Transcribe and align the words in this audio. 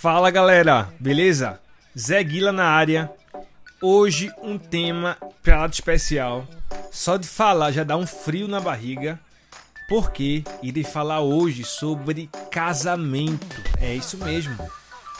Fala 0.00 0.30
galera, 0.30 0.88
beleza? 0.98 1.60
Zé 1.94 2.24
Guila 2.24 2.52
na 2.52 2.64
área. 2.64 3.12
Hoje 3.82 4.32
um 4.42 4.56
tema 4.56 5.14
pra 5.42 5.58
lá 5.58 5.66
de 5.66 5.74
especial. 5.74 6.48
Só 6.90 7.18
de 7.18 7.28
falar 7.28 7.70
já 7.70 7.84
dá 7.84 7.98
um 7.98 8.06
frio 8.06 8.48
na 8.48 8.58
barriga. 8.62 9.20
Porque 9.90 10.42
irei 10.62 10.84
falar 10.84 11.20
hoje 11.20 11.64
sobre 11.64 12.30
casamento. 12.50 13.62
É 13.78 13.94
isso 13.94 14.16
mesmo. 14.16 14.56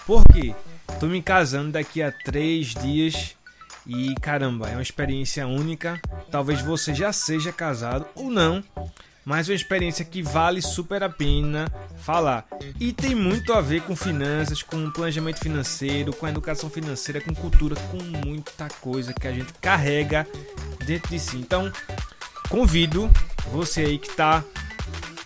Porque 0.06 0.54
tô 0.98 1.08
me 1.08 1.20
casando 1.20 1.72
daqui 1.72 2.02
a 2.02 2.10
três 2.10 2.68
dias 2.68 3.36
e 3.86 4.14
caramba, 4.22 4.70
é 4.70 4.72
uma 4.72 4.82
experiência 4.82 5.46
única. 5.46 6.00
Talvez 6.30 6.62
você 6.62 6.94
já 6.94 7.12
seja 7.12 7.52
casado 7.52 8.06
ou 8.14 8.30
não, 8.30 8.64
mas 9.24 9.48
uma 9.48 9.54
experiência 9.54 10.04
que 10.04 10.22
vale 10.22 10.62
super 10.62 11.02
a 11.02 11.08
pena 11.08 11.70
falar. 11.98 12.46
E 12.78 12.92
tem 12.92 13.14
muito 13.14 13.52
a 13.52 13.60
ver 13.60 13.82
com 13.82 13.94
finanças, 13.94 14.62
com 14.62 14.90
planejamento 14.90 15.38
financeiro, 15.38 16.12
com 16.12 16.26
educação 16.26 16.70
financeira, 16.70 17.20
com 17.20 17.34
cultura, 17.34 17.76
com 17.90 18.02
muita 18.24 18.68
coisa 18.80 19.12
que 19.12 19.26
a 19.26 19.32
gente 19.32 19.52
carrega 19.60 20.26
dentro 20.84 21.10
de 21.10 21.18
si. 21.18 21.36
Então, 21.36 21.70
convido 22.48 23.10
você 23.52 23.82
aí 23.82 23.98
que 23.98 24.08
está 24.08 24.42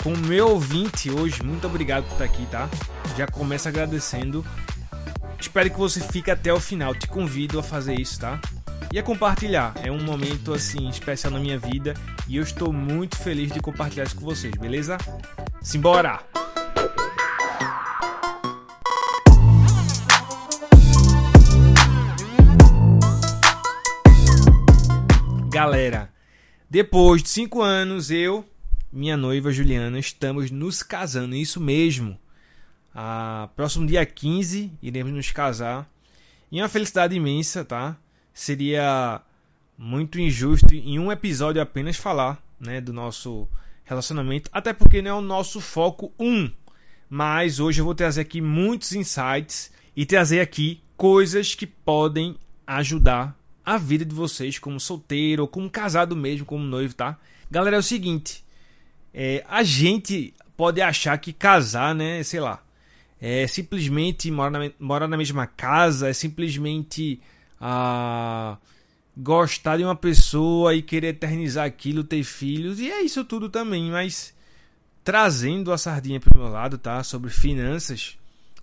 com 0.02 0.12
o 0.12 0.18
meu 0.18 0.50
ouvinte 0.50 1.10
hoje, 1.10 1.42
muito 1.42 1.66
obrigado 1.66 2.04
por 2.04 2.12
estar 2.12 2.24
aqui, 2.24 2.44
tá? 2.46 2.68
Já 3.16 3.26
começo 3.26 3.68
agradecendo. 3.68 4.44
Espero 5.40 5.70
que 5.70 5.78
você 5.78 6.00
fique 6.00 6.30
até 6.30 6.52
o 6.52 6.60
final. 6.60 6.94
Te 6.94 7.06
convido 7.06 7.58
a 7.58 7.62
fazer 7.62 7.98
isso, 7.98 8.20
tá? 8.20 8.38
E 8.94 8.98
a 9.00 9.02
compartilhar. 9.02 9.74
É 9.82 9.90
um 9.90 10.00
momento 10.00 10.54
assim 10.54 10.88
especial 10.88 11.32
na 11.32 11.40
minha 11.40 11.58
vida 11.58 11.94
e 12.28 12.36
eu 12.36 12.44
estou 12.44 12.72
muito 12.72 13.16
feliz 13.18 13.50
de 13.50 13.58
compartilhar 13.58 14.04
isso 14.04 14.14
com 14.14 14.24
vocês, 14.24 14.54
beleza? 14.54 14.96
Simbora! 15.60 16.22
Galera, 25.50 26.12
depois 26.70 27.20
de 27.20 27.30
5 27.30 27.60
anos, 27.62 28.12
eu, 28.12 28.48
minha 28.92 29.16
noiva 29.16 29.50
Juliana, 29.50 29.98
estamos 29.98 30.52
nos 30.52 30.84
casando, 30.84 31.34
isso 31.34 31.60
mesmo. 31.60 32.16
A 32.94 33.48
próximo 33.56 33.88
dia 33.88 34.06
15 34.06 34.72
iremos 34.80 35.12
nos 35.12 35.32
casar. 35.32 35.90
E 36.48 36.60
é 36.60 36.62
uma 36.62 36.68
felicidade 36.68 37.16
imensa, 37.16 37.64
tá? 37.64 37.98
Seria 38.34 39.22
muito 39.78 40.20
injusto 40.20 40.74
em 40.74 40.98
um 40.98 41.10
episódio 41.10 41.62
apenas 41.62 41.96
falar, 41.96 42.42
né, 42.58 42.80
do 42.80 42.92
nosso 42.92 43.48
relacionamento, 43.84 44.50
até 44.52 44.72
porque 44.72 45.00
não 45.00 45.10
é 45.10 45.14
o 45.14 45.20
nosso 45.20 45.60
foco 45.60 46.12
um. 46.18 46.50
Mas 47.08 47.60
hoje 47.60 47.80
eu 47.80 47.84
vou 47.84 47.94
trazer 47.94 48.22
aqui 48.22 48.40
muitos 48.40 48.92
insights 48.92 49.72
e 49.96 50.04
trazer 50.04 50.40
aqui 50.40 50.82
coisas 50.96 51.54
que 51.54 51.66
podem 51.66 52.36
ajudar 52.66 53.38
a 53.64 53.78
vida 53.78 54.04
de 54.04 54.14
vocês 54.14 54.58
como 54.58 54.80
solteiro 54.80 55.42
ou 55.42 55.48
como 55.48 55.70
casado 55.70 56.16
mesmo, 56.16 56.44
como 56.44 56.64
noivo, 56.64 56.94
tá? 56.94 57.18
Galera, 57.50 57.76
é 57.76 57.78
o 57.78 57.82
seguinte, 57.82 58.44
é, 59.12 59.44
a 59.48 59.62
gente 59.62 60.34
pode 60.56 60.80
achar 60.80 61.16
que 61.18 61.32
casar, 61.32 61.94
né, 61.94 62.22
sei 62.22 62.40
lá, 62.40 62.62
é 63.20 63.46
simplesmente 63.46 64.30
morar 64.30 64.50
na, 64.50 64.70
morar 64.78 65.08
na 65.08 65.16
mesma 65.16 65.46
casa, 65.46 66.08
é 66.08 66.12
simplesmente 66.12 67.20
a 67.60 68.56
gostar 69.16 69.76
de 69.76 69.84
uma 69.84 69.94
pessoa 69.94 70.74
e 70.74 70.82
querer 70.82 71.08
eternizar 71.08 71.64
aquilo, 71.64 72.02
ter 72.02 72.24
filhos, 72.24 72.80
e 72.80 72.90
é 72.90 73.02
isso 73.02 73.24
tudo 73.24 73.48
também, 73.48 73.90
mas 73.90 74.34
trazendo 75.04 75.72
a 75.72 75.78
sardinha 75.78 76.18
para 76.18 76.36
o 76.36 76.42
meu 76.42 76.50
lado, 76.50 76.78
tá? 76.78 77.02
Sobre 77.04 77.30
finanças, 77.30 78.16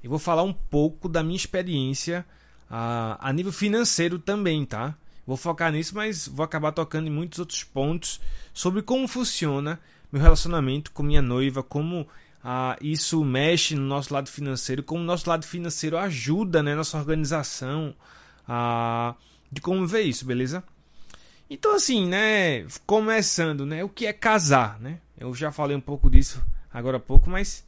eu 0.04 0.10
vou 0.10 0.20
falar 0.20 0.44
um 0.44 0.54
pouco 0.54 1.08
da 1.08 1.24
minha 1.24 1.36
experiência 1.36 2.26
a, 2.70 3.18
a 3.22 3.32
nível 3.32 3.52
financeiro 3.52 4.18
também, 4.18 4.66
tá? 4.66 4.96
Vou 5.26 5.38
focar 5.38 5.72
nisso, 5.72 5.96
mas 5.96 6.28
vou 6.28 6.44
acabar 6.44 6.72
tocando 6.72 7.08
em 7.08 7.12
muitos 7.12 7.40
outros 7.40 7.64
pontos 7.64 8.20
sobre 8.54 8.82
como 8.82 9.08
funciona 9.08 9.80
meu 10.12 10.22
relacionamento 10.22 10.92
com 10.92 11.04
minha 11.04 11.22
noiva, 11.22 11.64
como 11.64 12.08
ah, 12.44 12.76
isso 12.82 13.24
mexe 13.24 13.76
no 13.76 13.84
nosso 13.84 14.14
lado 14.14 14.30
financeiro, 14.30 14.84
como 14.84 15.02
o 15.02 15.06
nosso 15.06 15.30
lado 15.30 15.46
financeiro 15.46 15.98
ajuda 15.98 16.62
né, 16.62 16.76
nossa 16.76 16.98
organização, 16.98 17.94
ah, 18.48 19.16
de 19.52 19.62
como 19.62 19.86
ver 19.88 20.02
isso, 20.02 20.26
beleza? 20.26 20.64
Então 21.50 21.76
assim, 21.76 22.08
né, 22.08 22.66
começando, 22.86 23.66
né, 23.66 23.84
o 23.84 23.90
que 23.90 24.06
é 24.06 24.14
casar, 24.14 24.80
né? 24.80 25.00
Eu 25.18 25.34
já 25.34 25.52
falei 25.52 25.76
um 25.76 25.82
pouco 25.82 26.10
disso 26.10 26.42
agora 26.74 26.98
há 26.98 27.00
pouco, 27.00 27.30
mas 27.30 27.66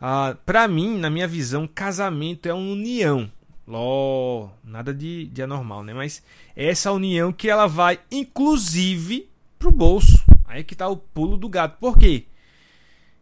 ah, 0.00 0.36
para 0.46 0.68
mim, 0.68 0.96
na 0.98 1.10
minha 1.10 1.26
visão, 1.26 1.66
casamento 1.66 2.46
é 2.46 2.54
uma 2.54 2.72
união. 2.72 3.30
Ló, 3.66 4.48
nada 4.64 4.94
de, 4.94 5.26
de 5.26 5.42
anormal, 5.42 5.82
né? 5.82 5.92
Mas 5.92 6.22
é 6.56 6.68
essa 6.68 6.92
união 6.92 7.32
que 7.32 7.50
ela 7.50 7.66
vai, 7.66 8.00
inclusive, 8.10 9.28
pro 9.58 9.70
bolso. 9.70 10.24
Aí 10.46 10.60
é 10.60 10.64
que 10.64 10.74
tá 10.74 10.88
o 10.88 10.96
pulo 10.96 11.36
do 11.36 11.48
gato. 11.48 11.78
Por 11.78 11.98
quê? 11.98 12.24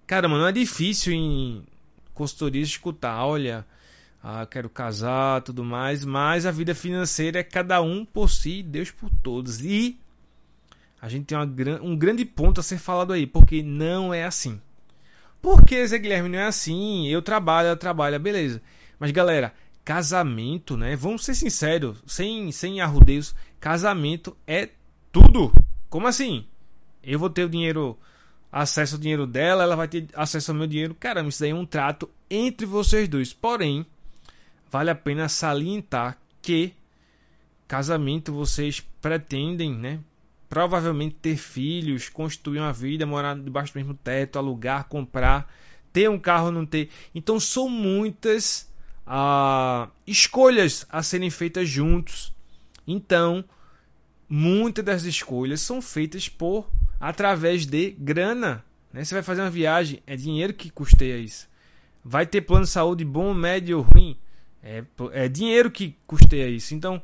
Cara, 0.07 0.29
mano, 0.29 0.43
não 0.43 0.49
é 0.49 0.53
difícil 0.53 1.13
em 1.13 1.65
consultoria 2.15 2.63
escutar, 2.63 3.25
olha, 3.27 3.67
ah, 4.29 4.45
quero 4.45 4.69
casar, 4.69 5.41
tudo 5.43 5.63
mais, 5.63 6.05
mas 6.05 6.47
a 6.47 6.51
vida 6.51 6.75
financeira 6.75 7.39
é 7.39 7.45
cada 7.45 7.81
um 7.81 8.05
por 8.05 8.29
si, 8.29 8.61
Deus 8.61 8.91
por 8.91 9.09
todos. 9.23 9.61
E 9.61 10.01
a 11.01 11.09
gente 11.09 11.27
tem 11.27 11.39
uma, 11.39 11.47
um 11.81 11.97
grande 11.97 12.25
ponto 12.25 12.59
a 12.59 12.63
ser 12.63 12.79
falado 12.79 13.13
aí, 13.13 13.25
porque 13.25 13.63
não 13.63 14.13
é 14.13 14.25
assim. 14.25 14.61
Por 15.41 15.65
que, 15.65 15.87
Zé 15.87 15.97
Guilherme, 15.97 16.29
não 16.29 16.41
é 16.41 16.47
assim? 16.47 17.07
Eu 17.07 17.23
trabalho, 17.23 17.69
eu 17.69 17.77
trabalho, 17.77 18.19
beleza. 18.19 18.61
Mas 18.99 19.13
galera, 19.13 19.55
casamento, 19.85 20.77
né? 20.77 20.97
Vamos 20.97 21.25
ser 21.25 21.37
sinceros, 21.37 22.03
sem, 22.05 22.51
sem 22.51 22.81
arrudeios, 22.81 23.33
casamento 23.61 24.37
é 24.45 24.71
tudo. 25.13 25.53
Como 25.89 26.09
assim? 26.09 26.45
Eu 27.01 27.21
vou 27.21 27.31
ter 27.31 27.45
o 27.45 27.49
dinheiro 27.49 27.97
acesso 28.51 28.97
ao 28.97 29.01
dinheiro 29.01 29.25
dela, 29.25 29.63
ela 29.63 29.77
vai 29.77 29.87
ter 29.87 30.09
acesso 30.15 30.51
ao 30.51 30.57
meu 30.57 30.67
dinheiro. 30.67 30.97
Caramba, 30.97 31.29
isso 31.29 31.39
daí 31.39 31.51
é 31.51 31.55
um 31.55 31.65
trato 31.65 32.11
entre 32.29 32.67
vocês 32.67 33.09
dois. 33.09 33.33
Porém, 33.33 33.87
vale 34.71 34.91
a 34.91 34.95
pena 34.95 35.29
salientar 35.29 36.19
que 36.43 36.75
casamento 37.67 38.33
vocês 38.33 38.81
pretendem, 39.01 39.75
né? 39.75 40.01
Provavelmente 40.49 41.17
ter 41.21 41.37
filhos, 41.37 42.09
construir 42.09 42.61
uma 42.61 42.73
vida, 42.73 43.05
morar 43.05 43.37
debaixo 43.37 43.73
do 43.73 43.77
mesmo 43.77 43.95
teto, 43.95 44.39
alugar, 44.39 44.85
comprar, 44.85 45.53
ter 45.93 46.09
um 46.09 46.19
carro, 46.19 46.51
não 46.51 46.65
ter. 46.65 46.89
Então 47.15 47.41
são 47.41 47.69
muitas 47.69 48.73
ah, 49.07 49.89
escolhas 50.07 50.87
a 50.89 51.03
serem 51.03 51.31
feitas 51.31 51.69
juntos. 51.69 52.33
Então, 52.87 53.45
muitas 54.29 54.85
das 54.85 55.03
escolhas 55.05 55.61
são 55.61 55.83
feitas 55.83 56.29
por 56.29 56.71
através 57.01 57.67
de 57.67 57.91
grana. 57.91 58.65
Né? 58.93 59.05
Você 59.05 59.15
vai 59.15 59.23
fazer 59.23 59.43
uma 59.43 59.51
viagem, 59.51 60.03
é 60.07 60.17
dinheiro 60.17 60.55
que 60.55 60.71
custeia 60.71 61.19
isso. 61.19 61.49
Vai 62.05 62.25
ter 62.25 62.41
plano 62.41 62.65
de 62.65 62.71
saúde 62.71 63.05
bom, 63.05 63.35
médio 63.35 63.79
ou 63.79 63.83
ruim, 63.85 64.17
é, 64.67 64.85
é 65.13 65.29
dinheiro 65.29 65.71
que 65.71 65.97
custeia 66.07 66.49
isso. 66.49 66.75
Então, 66.75 67.01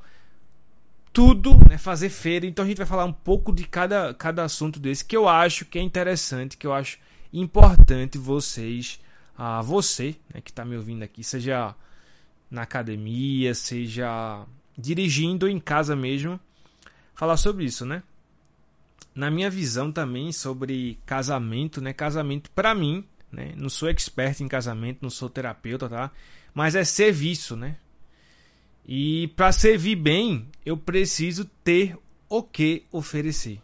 tudo, 1.12 1.56
né, 1.69 1.78
fazer 1.78 2.09
feira. 2.09 2.47
Então 2.47 2.65
a 2.65 2.69
gente 2.69 2.78
vai 2.78 2.87
falar 2.87 3.05
um 3.05 3.12
pouco 3.12 3.53
de 3.55 3.65
cada, 3.65 4.12
cada 4.15 4.43
assunto 4.43 4.81
desse 4.81 5.05
que 5.05 5.17
eu 5.17 5.28
acho 5.28 5.65
que 5.65 5.78
é 5.78 5.83
interessante, 5.83 6.56
que 6.56 6.67
eu 6.67 6.73
acho 6.73 6.99
importante 7.33 8.19
vocês, 8.19 8.99
a 9.37 9.62
você, 9.62 10.17
né, 10.34 10.41
que 10.41 10.50
está 10.50 10.65
me 10.65 10.77
ouvindo 10.77 11.03
aqui, 11.03 11.23
seja 11.23 11.75
na 12.50 12.62
academia, 12.62 13.55
seja 13.55 14.44
dirigindo 14.77 15.49
em 15.49 15.61
casa 15.61 15.94
mesmo, 15.94 16.41
falar 17.15 17.37
sobre 17.37 17.65
isso, 17.65 17.87
né? 17.87 18.03
na 19.15 19.31
minha 19.31 19.50
visão 19.50 19.93
também 19.93 20.33
sobre 20.33 20.99
casamento, 21.05 21.81
né? 21.81 21.93
Casamento 21.93 22.50
para 22.50 22.75
mim, 22.75 23.05
né? 23.32 23.54
Não 23.56 23.69
sou 23.69 23.88
expert 23.88 24.41
em 24.41 24.48
casamento, 24.48 24.98
não 25.03 25.10
sou 25.10 25.31
terapeuta, 25.31 25.88
tá? 25.88 26.10
Mas 26.54 26.75
é 26.75 26.84
serviço, 26.84 27.56
né? 27.56 27.76
E 28.87 29.29
para 29.37 29.52
servir 29.52 29.96
bem, 29.96 30.49
eu 30.67 30.76
preciso 30.76 31.44
ter 31.64 31.96
o 32.29 32.43
que 32.43 32.84
oferecer. 32.93 33.61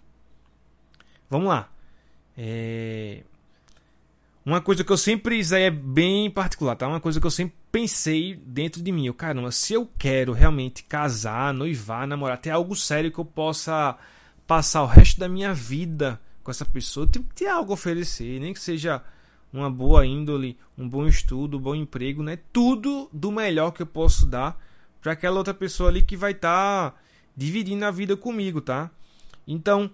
Vamos 1.28 1.48
lá. 1.48 1.70
É... 2.36 3.22
Uma 4.44 4.62
coisa 4.62 4.82
que 4.82 4.90
eu 4.90 4.96
sempre 4.96 5.38
isso 5.38 5.54
é 5.54 5.70
bem 5.70 6.30
particular, 6.30 6.74
tá? 6.74 6.88
Uma 6.88 7.00
coisa 7.00 7.20
que 7.20 7.26
eu 7.26 7.30
sempre 7.30 7.54
pensei 7.70 8.34
dentro 8.34 8.82
de 8.82 8.90
mim, 8.90 9.06
eu 9.06 9.12
caramba, 9.12 9.50
se 9.52 9.74
eu 9.74 9.86
quero 9.98 10.32
realmente 10.32 10.82
casar, 10.84 11.52
noivar, 11.52 12.06
namorar, 12.06 12.38
ter 12.38 12.48
algo 12.48 12.74
sério 12.74 13.12
que 13.12 13.18
eu 13.18 13.26
possa 13.26 13.98
passar 14.46 14.82
o 14.82 14.86
resto 14.86 15.20
da 15.20 15.28
minha 15.28 15.52
vida 15.52 16.18
com 16.42 16.50
essa 16.50 16.64
pessoa, 16.64 17.04
eu 17.04 17.10
tenho 17.10 17.24
que 17.26 17.34
ter 17.34 17.46
algo 17.46 17.72
a 17.72 17.74
oferecer, 17.74 18.40
nem 18.40 18.54
que 18.54 18.60
seja 18.60 19.02
uma 19.52 19.70
boa 19.70 20.06
índole, 20.06 20.58
um 20.76 20.88
bom 20.88 21.06
estudo, 21.06 21.58
um 21.58 21.60
bom 21.60 21.74
emprego, 21.74 22.22
né? 22.22 22.38
Tudo 22.52 23.08
do 23.12 23.32
melhor 23.32 23.70
que 23.72 23.82
eu 23.82 23.86
posso 23.86 24.26
dar 24.26 24.60
para 25.00 25.12
aquela 25.12 25.38
outra 25.38 25.54
pessoa 25.54 25.88
ali 25.88 26.02
que 26.02 26.16
vai 26.16 26.32
estar 26.32 26.90
tá 26.90 26.98
dividindo 27.36 27.84
a 27.84 27.90
vida 27.90 28.16
comigo, 28.16 28.60
tá? 28.60 28.90
Então, 29.46 29.90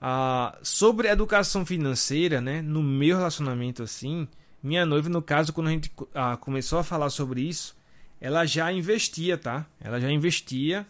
ah, 0.00 0.58
sobre 0.62 1.08
educação 1.08 1.64
financeira, 1.64 2.40
né? 2.40 2.60
No 2.60 2.82
meu 2.82 3.16
relacionamento 3.16 3.82
assim, 3.82 4.28
minha 4.62 4.84
noiva, 4.84 5.08
no 5.08 5.22
caso, 5.22 5.52
quando 5.52 5.68
a 5.68 5.70
gente 5.70 5.90
ah, 6.14 6.36
começou 6.36 6.78
a 6.78 6.84
falar 6.84 7.10
sobre 7.10 7.40
isso, 7.40 7.76
ela 8.20 8.44
já 8.44 8.72
investia, 8.72 9.38
tá? 9.38 9.66
Ela 9.80 10.00
já 10.00 10.10
investia 10.10 10.86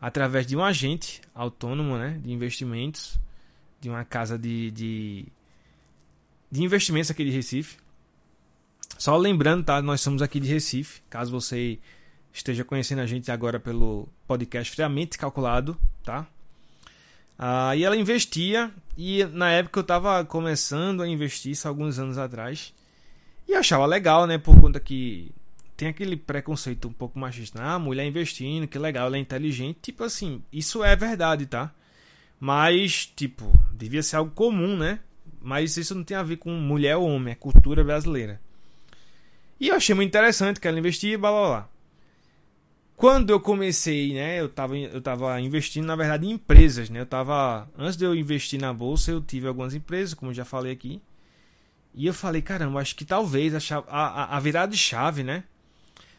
através 0.00 0.46
de 0.46 0.56
um 0.56 0.64
agente 0.64 1.20
autônomo, 1.32 1.96
né, 1.96 2.18
de 2.22 2.32
investimentos, 2.32 3.18
de 3.80 3.88
uma 3.88 4.04
casa 4.04 4.36
de, 4.36 4.70
de, 4.72 5.26
de 6.52 6.62
investimentos 6.62 7.10
aqui 7.10 7.24
de 7.24 7.30
Recife. 7.30 7.78
Só 8.98 9.16
lembrando, 9.16 9.64
tá? 9.64 9.80
Nós 9.80 10.02
somos 10.02 10.20
aqui 10.20 10.38
de 10.38 10.48
Recife. 10.48 11.00
Caso 11.08 11.32
você 11.32 11.78
esteja 12.30 12.62
conhecendo 12.62 13.00
a 13.00 13.06
gente 13.06 13.30
agora 13.30 13.58
pelo 13.58 14.06
podcast 14.28 14.70
Friamente 14.70 15.16
Calculado, 15.16 15.78
tá? 16.04 16.26
Ah, 17.38 17.74
e 17.74 17.82
ela 17.82 17.96
investia, 17.96 18.70
e 18.96 19.24
na 19.24 19.50
época 19.50 19.80
eu 19.80 19.82
estava 19.82 20.22
começando 20.26 21.02
a 21.02 21.08
investir, 21.08 21.52
isso 21.52 21.66
alguns 21.66 21.98
anos 21.98 22.18
atrás, 22.18 22.74
e 23.48 23.54
achava 23.54 23.86
legal, 23.86 24.26
né? 24.26 24.36
Por 24.36 24.60
conta 24.60 24.78
que 24.78 25.32
tem 25.74 25.88
aquele 25.88 26.16
preconceito 26.16 26.86
um 26.86 26.92
pouco 26.92 27.18
machista. 27.18 27.62
Ah, 27.62 27.78
mulher 27.78 28.06
investindo, 28.06 28.68
que 28.68 28.78
legal, 28.78 29.06
ela 29.06 29.16
é 29.16 29.20
inteligente. 29.20 29.78
Tipo 29.80 30.04
assim, 30.04 30.42
isso 30.52 30.84
é 30.84 30.94
verdade, 30.94 31.46
tá? 31.46 31.72
Mas, 32.38 33.06
tipo, 33.16 33.50
devia 33.72 34.02
ser 34.02 34.16
algo 34.16 34.30
comum, 34.32 34.76
né? 34.76 35.00
Mas 35.40 35.76
isso 35.76 35.94
não 35.94 36.04
tem 36.04 36.16
a 36.16 36.22
ver 36.22 36.36
com 36.36 36.50
mulher 36.50 36.96
ou 36.96 37.08
homem, 37.08 37.32
é 37.32 37.34
cultura 37.34 37.82
brasileira. 37.82 38.40
E 39.58 39.68
eu 39.68 39.76
achei 39.76 39.94
muito 39.94 40.08
interessante 40.08 40.60
que 40.60 40.68
ela 40.68 40.78
investia 40.78 41.18
blá 41.18 41.30
blá 41.30 41.48
blá. 41.48 41.68
Quando 42.96 43.30
eu 43.30 43.40
comecei, 43.40 44.12
né, 44.14 44.40
eu 44.40 44.46
estava 44.46 44.76
eu 44.76 45.00
tava 45.00 45.40
investindo, 45.40 45.86
na 45.86 45.96
verdade, 45.96 46.26
em 46.26 46.30
empresas, 46.32 46.88
né? 46.88 47.00
Eu 47.00 47.06
tava, 47.06 47.68
antes 47.76 47.96
de 47.96 48.04
eu 48.04 48.14
investir 48.14 48.60
na 48.60 48.72
bolsa, 48.72 49.10
eu 49.10 49.20
tive 49.20 49.48
algumas 49.48 49.74
empresas, 49.74 50.14
como 50.14 50.32
já 50.32 50.44
falei 50.44 50.72
aqui. 50.72 51.02
E 51.94 52.06
eu 52.06 52.14
falei, 52.14 52.40
caramba, 52.40 52.80
acho 52.80 52.94
que 52.96 53.04
talvez 53.04 53.54
a, 53.54 53.60
chave, 53.60 53.86
a, 53.88 54.36
a 54.36 54.40
virada 54.40 54.72
de 54.72 54.78
chave, 54.78 55.22
né? 55.22 55.44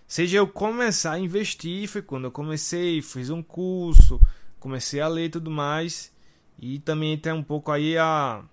Seja 0.07 0.37
eu 0.37 0.47
começar 0.47 1.13
a 1.13 1.19
investir, 1.19 1.87
foi 1.87 2.01
quando 2.01 2.25
eu 2.25 2.31
comecei, 2.31 3.01
fiz 3.01 3.29
um 3.29 3.41
curso, 3.41 4.21
comecei 4.59 4.99
a 4.99 5.07
ler 5.07 5.25
e 5.25 5.29
tudo 5.29 5.49
mais. 5.49 6.11
E 6.59 6.79
também 6.79 7.17
tem 7.17 7.33
um 7.33 7.43
pouco 7.43 7.71
aí 7.71 7.97
a 7.97 8.43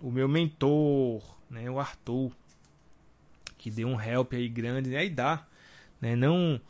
o 0.00 0.10
meu 0.10 0.28
mentor, 0.28 1.22
né, 1.50 1.70
o 1.70 1.78
Arthur, 1.78 2.32
que 3.56 3.70
deu 3.70 3.88
um 3.88 4.00
help 4.00 4.32
aí 4.34 4.48
grande, 4.48 4.90
né, 4.90 5.06
e 5.06 5.10
dá, 5.10 5.46
né, 6.00 6.14
não 6.14 6.60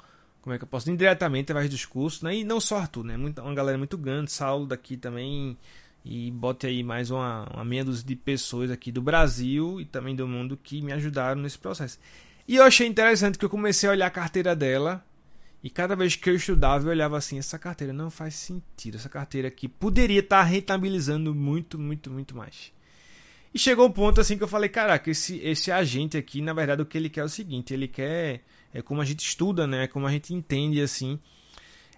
como 0.48 0.54
é 0.54 0.58
que 0.58 0.64
eu 0.64 0.68
posso 0.68 0.90
indiretamente 0.90 1.52
através 1.52 1.68
dos 1.68 1.84
cursos, 1.84 2.22
né? 2.22 2.36
E 2.36 2.42
não 2.42 2.58
só 2.58 2.78
Arthur, 2.78 3.04
né? 3.04 3.18
Muita, 3.18 3.42
uma 3.42 3.54
galera 3.54 3.76
muito 3.76 3.98
grande, 3.98 4.32
Saulo 4.32 4.66
daqui 4.66 4.96
também. 4.96 5.58
E 6.02 6.30
bote 6.30 6.66
aí 6.66 6.82
mais 6.82 7.10
uma, 7.10 7.46
uma 7.52 7.64
meia 7.64 7.84
dúzia 7.84 8.06
de 8.06 8.16
pessoas 8.16 8.70
aqui 8.70 8.90
do 8.90 9.02
Brasil 9.02 9.78
e 9.78 9.84
também 9.84 10.16
do 10.16 10.26
mundo 10.26 10.56
que 10.56 10.80
me 10.80 10.90
ajudaram 10.90 11.42
nesse 11.42 11.58
processo. 11.58 11.98
E 12.46 12.56
eu 12.56 12.64
achei 12.64 12.86
interessante 12.86 13.36
que 13.36 13.44
eu 13.44 13.50
comecei 13.50 13.90
a 13.90 13.92
olhar 13.92 14.06
a 14.06 14.10
carteira 14.10 14.56
dela. 14.56 15.04
E 15.62 15.68
cada 15.68 15.94
vez 15.94 16.16
que 16.16 16.30
eu 16.30 16.36
estudava, 16.36 16.86
eu 16.86 16.90
olhava 16.90 17.18
assim: 17.18 17.38
essa 17.38 17.58
carteira 17.58 17.92
não 17.92 18.10
faz 18.10 18.34
sentido. 18.34 18.94
Essa 18.96 19.10
carteira 19.10 19.48
aqui 19.48 19.68
poderia 19.68 20.20
estar 20.20 20.42
rentabilizando 20.44 21.34
muito, 21.34 21.78
muito, 21.78 22.10
muito 22.10 22.34
mais. 22.34 22.72
E 23.58 23.60
chegou 23.60 23.88
um 23.88 23.90
ponto 23.90 24.20
assim 24.20 24.38
que 24.38 24.44
eu 24.44 24.48
falei: 24.48 24.68
caraca, 24.68 25.10
esse, 25.10 25.38
esse 25.38 25.72
agente 25.72 26.16
aqui, 26.16 26.40
na 26.40 26.52
verdade, 26.52 26.80
o 26.80 26.86
que 26.86 26.96
ele 26.96 27.10
quer 27.10 27.22
é 27.22 27.24
o 27.24 27.28
seguinte: 27.28 27.74
ele 27.74 27.88
quer 27.88 28.40
é 28.72 28.80
como 28.80 29.00
a 29.00 29.04
gente 29.04 29.18
estuda, 29.18 29.66
né? 29.66 29.88
Como 29.88 30.06
a 30.06 30.12
gente 30.12 30.32
entende 30.32 30.80
assim. 30.80 31.18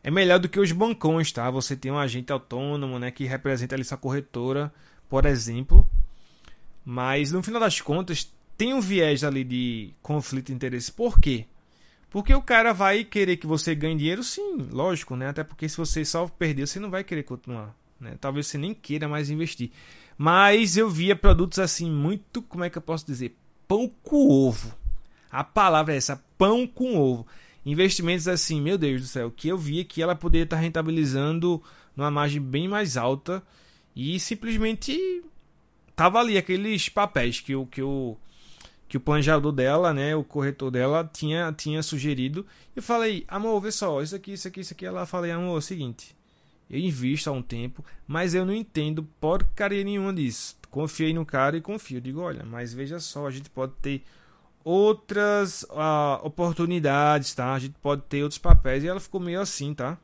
É 0.02 0.10
melhor 0.10 0.38
do 0.38 0.48
que 0.48 0.58
os 0.58 0.72
bancões, 0.72 1.30
tá? 1.30 1.50
Você 1.50 1.76
tem 1.76 1.92
um 1.92 1.98
agente 1.98 2.32
autônomo, 2.32 2.98
né, 2.98 3.10
que 3.10 3.26
representa 3.26 3.74
ali 3.74 3.84
sua 3.84 3.98
corretora, 3.98 4.72
por 5.06 5.26
exemplo. 5.26 5.86
Mas 6.82 7.30
no 7.30 7.42
final 7.42 7.60
das 7.60 7.78
contas, 7.78 8.32
tem 8.56 8.72
um 8.72 8.80
viés 8.80 9.22
ali 9.22 9.44
de 9.44 9.92
conflito 10.00 10.46
de 10.46 10.54
interesse. 10.54 10.90
Por 10.90 11.20
quê? 11.20 11.44
Porque 12.08 12.32
o 12.32 12.40
cara 12.40 12.72
vai 12.72 13.04
querer 13.04 13.36
que 13.36 13.46
você 13.46 13.74
ganhe 13.74 13.98
dinheiro, 13.98 14.24
sim, 14.24 14.66
lógico, 14.72 15.14
né? 15.14 15.28
Até 15.28 15.44
porque 15.44 15.68
se 15.68 15.76
você 15.76 16.06
só 16.06 16.26
perder, 16.26 16.66
você 16.66 16.80
não 16.80 16.88
vai 16.88 17.04
querer 17.04 17.24
continuar, 17.24 17.76
né? 18.00 18.16
Talvez 18.18 18.46
você 18.46 18.56
nem 18.56 18.72
queira 18.72 19.06
mais 19.06 19.28
investir. 19.28 19.70
Mas 20.22 20.76
eu 20.76 20.90
via 20.90 21.16
produtos 21.16 21.58
assim 21.58 21.90
muito, 21.90 22.42
como 22.42 22.62
é 22.62 22.68
que 22.68 22.76
eu 22.76 22.82
posso 22.82 23.06
dizer, 23.06 23.34
pão 23.66 23.90
com 24.02 24.28
ovo. 24.28 24.76
A 25.30 25.42
palavra 25.42 25.94
é 25.94 25.96
essa, 25.96 26.22
pão 26.36 26.66
com 26.66 26.98
ovo. 26.98 27.26
Investimentos 27.64 28.28
assim, 28.28 28.60
meu 28.60 28.76
Deus 28.76 29.00
do 29.00 29.06
céu, 29.06 29.30
que 29.30 29.48
eu 29.48 29.56
via 29.56 29.82
que 29.82 30.02
ela 30.02 30.14
poderia 30.14 30.44
estar 30.44 30.56
rentabilizando 30.58 31.62
numa 31.96 32.10
margem 32.10 32.38
bem 32.38 32.68
mais 32.68 32.98
alta 32.98 33.42
e 33.96 34.20
simplesmente 34.20 35.24
tava 35.96 36.18
ali 36.18 36.36
aqueles 36.36 36.90
papéis 36.90 37.40
que 37.40 37.56
o 37.56 37.64
que 37.64 37.80
o 37.80 38.14
que 38.86 38.98
o 38.98 39.00
planejador 39.00 39.52
dela, 39.52 39.94
né, 39.94 40.14
o 40.14 40.22
corretor 40.22 40.70
dela 40.70 41.10
tinha 41.10 41.50
tinha 41.50 41.82
sugerido. 41.82 42.44
Eu 42.76 42.82
falei: 42.82 43.24
"Amor, 43.26 43.58
vê 43.62 43.72
só, 43.72 44.02
isso 44.02 44.16
aqui, 44.16 44.34
isso 44.34 44.46
aqui, 44.46 44.60
isso 44.60 44.74
aqui". 44.74 44.84
Ela 44.84 45.06
falei: 45.06 45.30
"Amor, 45.30 45.54
é 45.54 45.58
o 45.58 45.62
seguinte, 45.62 46.14
eu 46.70 46.78
invisto 46.78 47.28
há 47.28 47.32
um 47.32 47.42
tempo, 47.42 47.84
mas 48.06 48.32
eu 48.32 48.46
não 48.46 48.54
entendo 48.54 49.02
porcaria 49.20 49.82
nenhuma 49.82 50.12
disso. 50.14 50.56
Confiei 50.70 51.12
no 51.12 51.26
cara 51.26 51.56
e 51.56 51.60
confio. 51.60 52.00
Digo, 52.00 52.20
olha, 52.20 52.44
mas 52.44 52.72
veja 52.72 53.00
só, 53.00 53.26
a 53.26 53.30
gente 53.30 53.50
pode 53.50 53.72
ter 53.82 54.04
outras 54.62 55.64
uh, 55.64 56.24
oportunidades, 56.24 57.34
tá? 57.34 57.52
A 57.52 57.58
gente 57.58 57.74
pode 57.82 58.02
ter 58.02 58.22
outros 58.22 58.38
papéis. 58.38 58.84
E 58.84 58.88
ela 58.88 59.00
ficou 59.00 59.20
meio 59.20 59.40
assim, 59.40 59.74
tá? 59.74 59.98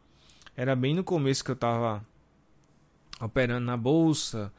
Era 0.56 0.74
bem 0.74 0.92
no 0.92 1.04
começo 1.04 1.44
que 1.44 1.52
eu 1.52 1.56
tava 1.56 2.04
operando 3.20 3.64
na 3.64 3.76
bolsa, 3.76 4.52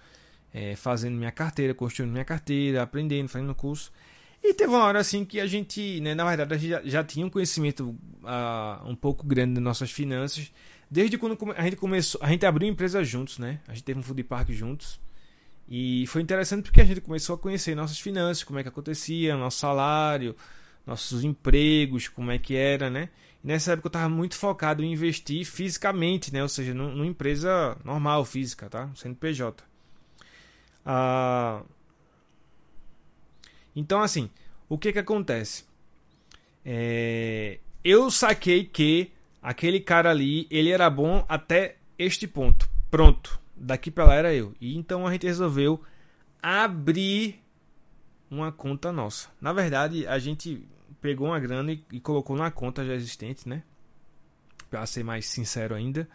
é, 0.54 0.76
fazendo 0.78 1.18
minha 1.18 1.32
carteira, 1.32 1.74
construindo 1.74 2.12
minha 2.12 2.26
carteira, 2.26 2.84
aprendendo, 2.84 3.28
fazendo 3.28 3.54
curso. 3.54 3.92
E 4.42 4.54
teve 4.54 4.70
uma 4.70 4.84
hora 4.84 5.00
assim 5.00 5.26
que 5.26 5.42
a 5.42 5.48
gente, 5.48 6.00
né, 6.00 6.16
na 6.16 6.24
verdade, 6.24 6.54
a 6.54 6.58
gente 6.58 6.70
já, 6.70 6.82
já 6.84 7.04
tinha 7.04 7.26
um 7.26 7.30
conhecimento 7.30 7.90
uh, 8.24 8.88
um 8.88 8.96
pouco 8.96 9.26
grande 9.26 9.56
das 9.56 9.64
nossas 9.64 9.92
finanças. 9.92 10.52
Desde 10.90 11.18
quando 11.18 11.38
a 11.56 11.64
gente 11.64 11.76
começou, 11.76 12.20
a 12.24 12.30
gente 12.30 12.46
abriu 12.46 12.70
empresa 12.70 13.04
juntos, 13.04 13.38
né? 13.38 13.60
A 13.68 13.74
gente 13.74 13.84
teve 13.84 14.00
um 14.00 14.04
food 14.04 14.24
park 14.24 14.50
juntos. 14.52 15.00
E 15.68 16.08
foi 16.08 16.22
interessante 16.22 16.64
porque 16.64 16.80
a 16.80 16.86
gente 16.86 17.02
começou 17.02 17.36
a 17.36 17.38
conhecer 17.38 17.76
nossas 17.76 18.00
finanças, 18.00 18.44
como 18.44 18.58
é 18.58 18.64
que 18.64 18.70
acontecia, 18.70 19.36
nosso 19.36 19.60
salário, 19.60 20.34
nossos 20.86 21.26
empregos, 21.26 22.08
como 22.08 22.32
é 22.32 22.40
que 22.40 22.56
era, 22.56 22.90
né? 22.90 23.10
E 23.44 23.48
nessa 23.48 23.74
época 23.74 23.88
eu 23.88 23.90
estava 23.90 24.08
muito 24.10 24.36
focado 24.36 24.82
em 24.82 24.94
investir 24.94 25.46
fisicamente, 25.46 26.32
né? 26.34 26.42
Ou 26.42 26.48
seja, 26.48 26.74
numa 26.74 27.06
empresa 27.06 27.78
normal, 27.84 28.24
física, 28.24 28.70
tá? 28.70 28.90
CNPJ. 28.96 29.62
Ah... 30.86 31.64
Então, 33.76 34.02
assim, 34.02 34.30
o 34.70 34.78
que 34.78 34.94
que 34.94 35.00
acontece? 35.00 35.66
É... 36.66 37.60
Eu 37.84 38.10
saquei 38.10 38.64
que 38.64 39.12
aquele 39.48 39.80
cara 39.80 40.12
ali, 40.12 40.46
ele 40.52 40.72
era 40.72 40.90
bom 40.90 41.26
até 41.30 41.78
este 41.98 42.28
ponto. 42.28 42.70
Pronto 42.92 43.40
daqui 43.56 43.90
para 43.90 44.04
lá 44.04 44.14
era 44.14 44.34
eu. 44.34 44.54
E 44.60 44.76
então 44.76 45.08
a 45.08 45.12
gente 45.14 45.26
resolveu 45.26 45.82
abrir 46.44 47.42
uma 48.30 48.52
conta 48.52 48.92
nossa. 48.92 49.30
Na 49.40 49.54
verdade, 49.54 50.06
a 50.06 50.20
gente 50.20 50.68
pegou 51.00 51.28
uma 51.28 51.40
grana 51.40 51.72
e, 51.72 51.82
e 51.94 52.00
colocou 52.02 52.36
numa 52.36 52.52
conta 52.52 52.86
já 52.86 52.94
existente, 52.94 53.48
né? 53.48 53.64
Para 54.70 54.86
ser 54.86 55.06
mais 55.06 55.26
sincero 55.26 55.74
ainda. 55.76 56.10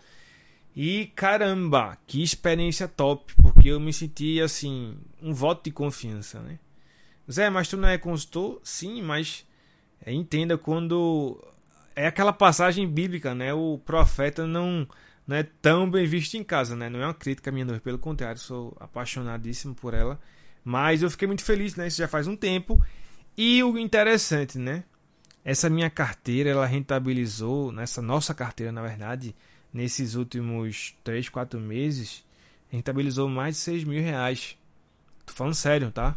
E 0.77 1.07
caramba, 1.17 1.97
que 2.07 2.23
experiência 2.23 2.87
top, 2.87 3.35
porque 3.43 3.69
eu 3.69 3.81
me 3.81 3.95
senti 3.95 4.43
assim, 4.43 4.95
um 5.23 5.33
voto 5.33 5.65
de 5.65 5.71
confiança, 5.71 6.39
né? 6.41 6.59
Zé, 7.31 7.49
mas 7.49 7.67
tu 7.67 7.79
não 7.79 7.89
é 7.89 7.97
consultor? 7.97 8.61
Sim, 8.63 9.01
mas 9.01 9.47
é, 10.05 10.13
entenda 10.13 10.59
quando 10.59 11.43
é 11.95 12.07
aquela 12.07 12.33
passagem 12.33 12.89
bíblica, 12.89 13.35
né? 13.35 13.53
O 13.55 13.79
profeta 13.79 14.47
não 14.47 14.87
não 15.27 15.37
é 15.37 15.43
tão 15.43 15.89
bem 15.89 16.07
visto 16.07 16.35
em 16.35 16.43
casa, 16.45 16.75
né? 16.75 16.89
Não 16.89 17.01
é 17.01 17.07
uma 17.07 17.15
crítica 17.15 17.53
minha, 17.53 17.65
não, 17.65 17.79
pelo 17.79 17.99
contrário, 17.99 18.41
sou 18.41 18.77
apaixonadíssimo 18.81 19.75
por 19.75 19.95
ela. 19.95 20.21
Mas 20.65 21.03
eu 21.03 21.11
fiquei 21.11 21.29
muito 21.29 21.45
feliz, 21.45 21.77
né? 21.77 21.87
Isso 21.87 21.99
já 21.99 22.09
faz 22.09 22.27
um 22.27 22.37
tempo. 22.37 22.83
E 23.37 23.63
o 23.63 23.79
interessante, 23.79 24.59
né? 24.59 24.85
Essa 25.45 25.71
minha 25.71 25.91
carteira, 25.91 26.51
ela 26.51 26.67
rentabilizou, 26.67 27.73
nessa 27.73 28.01
nossa 28.03 28.35
carteira, 28.35 28.71
na 28.71 28.83
verdade, 28.83 29.35
nesses 29.73 30.15
últimos 30.15 30.95
3, 31.03 31.29
4 31.29 31.59
meses, 31.61 32.25
rentabilizou 32.69 33.29
mais 33.29 33.57
de 33.57 33.61
6 33.63 33.85
mil 33.85 34.03
reais. 34.03 34.57
Tô 35.27 35.33
falando 35.33 35.55
sério, 35.55 35.91
tá? 35.91 36.17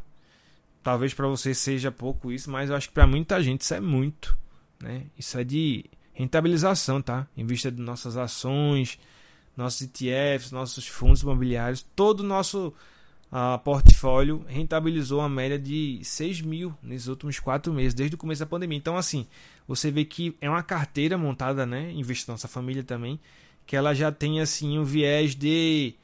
Talvez 0.83 1.13
para 1.13 1.27
você 1.27 1.53
seja 1.53 1.91
pouco 1.91 2.31
isso, 2.31 2.51
mas 2.51 2.69
eu 2.69 2.75
acho 2.75 2.89
que 2.89 2.93
para 2.93 3.07
muita 3.07 3.41
gente 3.41 3.61
isso 3.61 3.73
é 3.73 3.79
muito, 3.79 4.37
né? 4.81 5.03
Isso 5.17 5.37
é 5.37 5.43
de 5.43 5.85
rentabilização, 6.13 7.01
tá? 7.01 7.27
Em 7.35 7.45
vista 7.45 7.71
de 7.71 7.81
nossas 7.81 8.17
ações, 8.17 8.97
nossos 9.55 9.81
ETFs, 9.81 10.51
nossos 10.51 10.87
fundos 10.87 11.21
imobiliários, 11.21 11.85
todo 11.95 12.21
o 12.21 12.23
nosso 12.23 12.73
uh, 13.31 13.59
portfólio 13.59 14.45
rentabilizou 14.47 15.19
uma 15.19 15.29
média 15.29 15.57
de 15.57 15.99
6 16.03 16.41
mil 16.41 16.73
nesses 16.81 17.07
últimos 17.07 17.39
quatro 17.39 17.73
meses, 17.73 17.93
desde 17.93 18.15
o 18.15 18.17
começo 18.17 18.39
da 18.39 18.45
pandemia. 18.45 18.77
Então, 18.77 18.97
assim, 18.97 19.27
você 19.67 19.91
vê 19.91 20.05
que 20.05 20.35
é 20.39 20.49
uma 20.49 20.63
carteira 20.63 21.17
montada, 21.17 21.65
né? 21.65 21.91
Investindo 21.91 22.29
nossa 22.29 22.47
família 22.47 22.83
também, 22.83 23.19
que 23.65 23.75
ela 23.75 23.93
já 23.93 24.11
tem 24.11 24.39
assim 24.39 24.77
um 24.77 24.83
viés 24.83 25.35
de 25.35 25.95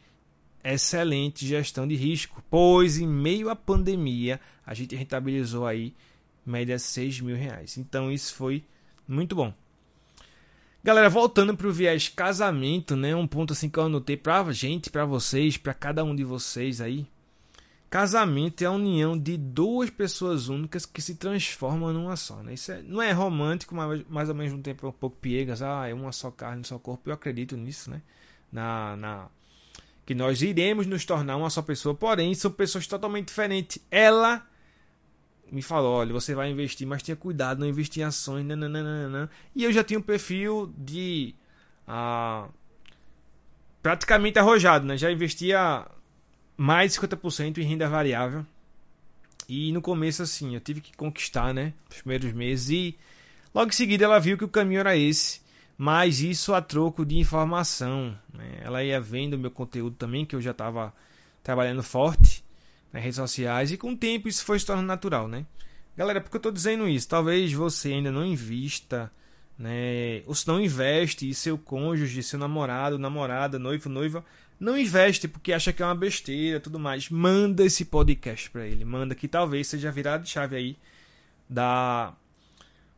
excelente 0.63 1.46
gestão 1.46 1.88
de 1.88 1.96
risco, 1.96 2.44
pois 2.50 2.98
em 3.00 3.08
meio 3.08 3.50
à 3.50 3.56
pandemia 3.56 4.40
a 4.66 4.74
gente 4.74 4.96
rentabilizou 4.96 5.66
aí 5.66 5.94
média 6.46 6.78
6 6.78 7.22
mil 7.22 7.36
reais. 7.36 7.78
Então 7.78 8.12
isso 8.12 8.34
foi 8.36 8.64
Muito 9.08 9.36
bom. 9.36 9.54
Galera, 10.84 11.10
voltando 11.10 11.56
pro 11.56 11.72
viés 11.72 12.10
casamento, 12.10 12.96
né? 12.96 13.16
Um 13.16 13.28
ponto 13.28 13.54
assim 13.54 13.70
que 13.70 13.78
eu 13.78 13.84
anotei 13.84 14.18
pra 14.18 14.44
gente, 14.52 14.90
pra 14.90 15.06
vocês, 15.06 15.56
pra 15.56 15.76
cada 15.76 16.04
um 16.04 16.16
de 16.16 16.24
vocês 16.24 16.82
aí. 16.82 17.08
Casamento 17.88 18.64
é 18.64 18.66
a 18.66 18.72
união 18.72 19.16
de 19.16 19.38
duas 19.38 19.90
pessoas 19.90 20.48
únicas 20.48 20.86
que 20.86 21.02
se 21.02 21.16
transformam 21.16 21.94
numa 21.94 22.16
só, 22.16 22.42
né? 22.42 22.54
Isso 22.54 22.72
é, 22.72 22.82
não 22.82 23.02
é 23.02 23.12
romântico, 23.12 23.76
mas 23.76 24.04
mais 24.08 24.30
ou 24.30 24.34
menos 24.34 24.54
um 24.54 24.62
tempo 24.62 24.88
um 24.88 24.92
pouco 24.92 25.18
piegas. 25.18 25.62
Ah, 25.62 25.88
é 25.88 25.94
uma 25.94 26.12
só 26.12 26.32
carne, 26.32 26.62
um 26.62 26.64
só 26.64 26.80
corpo. 26.80 27.10
Eu 27.10 27.14
acredito 27.14 27.56
nisso, 27.56 27.92
né? 27.92 28.02
Na, 28.52 28.96
na 28.96 29.30
que 30.04 30.16
nós 30.16 30.42
iremos 30.42 30.88
nos 30.88 31.06
tornar 31.06 31.38
uma 31.38 31.50
só 31.50 31.62
pessoa, 31.62 31.94
porém 31.94 32.34
são 32.34 32.50
pessoas 32.50 32.88
totalmente 32.88 33.28
diferentes. 33.28 33.80
Ela 33.92 34.48
me 35.51 35.62
falou: 35.62 35.96
olha, 35.98 36.13
você 36.13 36.34
vai 36.34 36.50
investir, 36.50 36.88
mas 36.88 37.03
tenha 37.03 37.15
cuidado, 37.15 37.60
não 37.60 37.67
investir 37.67 38.01
em 38.01 38.05
ações, 38.05 38.46
nananana. 38.46 39.29
E 39.53 39.63
eu 39.63 39.74
já 39.74 39.84
tinha 39.84 40.00
um 40.00 40.03
perfil 40.03 40.74
de. 40.77 41.36
Ah, 41.86 42.48
praticamente 43.84 44.39
arrojado, 44.39 44.86
né? 44.86 44.98
Já 44.98 45.12
investia 45.12 45.86
mais 46.55 46.93
de 46.93 47.00
50% 47.00 47.58
em 47.58 47.63
renda 47.63 47.89
variável. 47.89 48.46
E 49.50 49.74
no 49.74 49.81
começo, 49.81 50.24
assim, 50.24 50.53
eu 50.55 50.62
tive 50.62 50.79
que 50.79 50.96
conquistar, 50.96 51.53
né? 51.53 51.74
Os 51.89 51.98
primeiros 51.98 52.31
meses. 52.31 52.70
E 52.70 52.98
logo 53.53 53.70
em 53.70 53.74
seguida 53.74 54.05
ela 54.05 54.20
viu 54.20 54.38
que 54.38 54.46
o 54.46 54.50
caminho 54.50 54.79
era 54.79 54.96
esse. 54.96 55.41
Mas 55.77 56.22
isso 56.22 56.53
a 56.53 56.62
troco 56.62 57.05
de 57.05 57.17
informação. 57.17 58.17
Né? 58.34 58.62
Ela 58.62 58.84
ia 58.84 59.01
vendo 59.01 59.38
meu 59.38 59.51
conteúdo 59.51 59.96
também, 59.98 60.25
que 60.25 60.36
eu 60.36 60.41
já 60.41 60.51
estava 60.51 60.93
trabalhando 61.43 61.84
forte 61.84 62.43
nas 62.92 63.04
redes 63.04 63.16
sociais. 63.18 63.72
E 63.72 63.78
com 63.78 63.92
o 63.92 63.98
tempo 63.98 64.28
isso 64.28 64.44
foi 64.44 64.60
se 64.60 64.66
tornando 64.66 64.88
natural, 64.88 65.28
né? 65.28 65.46
Galera, 65.96 66.22
por 66.22 66.30
que 66.30 66.38
eu 66.38 66.40
estou 66.40 66.52
dizendo 66.52 66.88
isso? 66.88 67.08
Talvez 67.08 67.52
você 67.54 67.90
ainda 67.90 68.12
não 68.12 68.26
invista, 68.26 69.12
né? 69.58 70.24
Ou 70.26 70.34
se 70.34 70.48
não 70.48 70.60
investe 70.60 71.30
e 71.30 71.34
seu 71.34 71.58
cônjuge, 71.58 72.24
seu 72.24 72.40
namorado, 72.40 72.98
namorada, 72.98 73.60
noivo, 73.60 73.90
noiva, 73.90 74.26
não 74.60 74.78
investe 74.78 75.28
porque 75.28 75.54
acha 75.54 75.74
que 75.74 75.82
é 75.82 75.86
uma 75.86 75.96
besteira 75.96 76.60
tudo 76.60 76.80
mais. 76.80 77.10
Manda 77.10 77.66
esse 77.66 77.86
podcast 77.86 78.50
para 78.50 78.66
ele. 78.68 78.86
Manda 78.86 79.16
que 79.16 79.28
talvez 79.28 79.68
seja 79.68 79.92
virada 79.92 80.24
de 80.24 80.30
chave 80.30 80.56
aí 80.56 80.78
da 81.50 82.14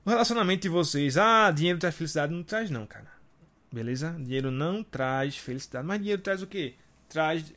o 0.06 0.10
relacionamento 0.10 0.64
de 0.64 0.70
vocês. 0.70 1.18
Ah, 1.18 1.50
dinheiro 1.52 1.80
traz 1.80 1.96
felicidade. 1.96 2.34
Não 2.34 2.44
traz, 2.44 2.70
não, 2.70 2.86
cara. 2.86 3.08
Beleza? 3.72 4.16
Dinheiro 4.20 4.52
não 4.52 4.84
traz 4.84 5.38
felicidade. 5.38 5.88
Mas 5.88 6.00
dinheiro 6.00 6.22
traz 6.22 6.42
o 6.42 6.48
quê? 6.48 6.76
Traz 7.08 7.54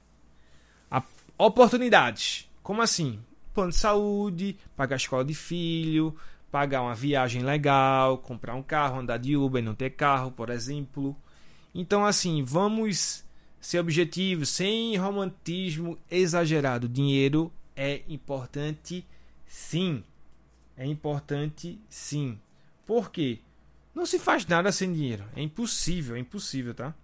oportunidades. 1.38 2.48
Como 2.62 2.82
assim? 2.82 3.20
Plano 3.54 3.70
de 3.70 3.76
saúde, 3.76 4.56
pagar 4.76 4.96
a 4.96 4.98
escola 4.98 5.24
de 5.24 5.34
filho, 5.34 6.14
pagar 6.50 6.82
uma 6.82 6.94
viagem 6.94 7.42
legal, 7.42 8.18
comprar 8.18 8.54
um 8.54 8.62
carro, 8.62 9.00
andar 9.00 9.18
de 9.18 9.36
Uber 9.36 9.62
não 9.62 9.74
ter 9.74 9.90
carro, 9.90 10.30
por 10.30 10.50
exemplo. 10.50 11.16
Então, 11.74 12.04
assim, 12.04 12.42
vamos 12.42 13.24
ser 13.60 13.78
objetivos, 13.78 14.48
sem 14.48 14.96
romantismo 14.96 15.98
exagerado. 16.10 16.88
Dinheiro 16.88 17.52
é 17.74 18.02
importante, 18.08 19.06
sim. 19.46 20.02
É 20.76 20.86
importante, 20.86 21.80
sim. 21.88 22.38
Por 22.86 23.10
quê? 23.10 23.40
Não 23.94 24.06
se 24.06 24.18
faz 24.18 24.46
nada 24.46 24.70
sem 24.70 24.92
dinheiro. 24.92 25.24
É 25.34 25.42
impossível, 25.42 26.16
é 26.16 26.18
impossível, 26.18 26.74
tá? 26.74 26.94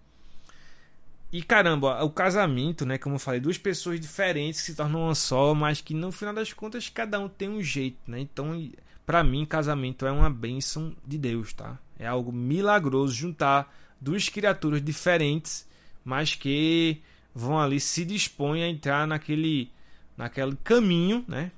E 1.33 1.43
caramba, 1.43 2.05
o 2.05 2.11
casamento, 2.11 2.85
né? 2.85 2.99
Como 2.99 3.15
eu 3.15 3.19
falei, 3.19 3.41
duas 3.41 3.57
pessoas 3.57 3.99
diferentes 3.99 4.61
que 4.61 4.67
se 4.67 4.75
tornam 4.75 5.05
uma 5.05 5.15
só, 5.15 5.55
mas 5.55 5.81
que 5.81 5.95
no 5.95 6.13
final 6.13 6.35
das 6.35 6.53
contas 6.53 6.91
cada 6.91 7.19
um 7.19 7.27
tem 7.27 7.49
um 7.49 7.63
jeito, 7.63 7.99
né? 8.07 8.21
Então, 8.21 8.71
para 9.07 9.25
mim, 9.25 9.47
casamento 9.47 10.05
é 10.05 10.13
uma 10.13 10.29
bênção 10.29 10.95
de 11.07 11.17
Deus, 11.17 11.55
tá? 11.55 11.79
É 11.99 12.07
algo 12.07 12.31
milagroso 12.31 13.15
juntar 13.15 13.75
duas 13.99 14.29
criaturas 14.29 14.83
diferentes, 14.83 15.67
mas 16.05 16.35
que 16.35 17.01
vão 17.35 17.59
ali 17.59 17.81
se 17.81 18.05
dispõem 18.05 18.63
a 18.65 18.69
entrar 18.69 19.07
naquele, 19.07 19.73
naquele 20.15 20.55
caminho, 20.57 21.25
né? 21.27 21.51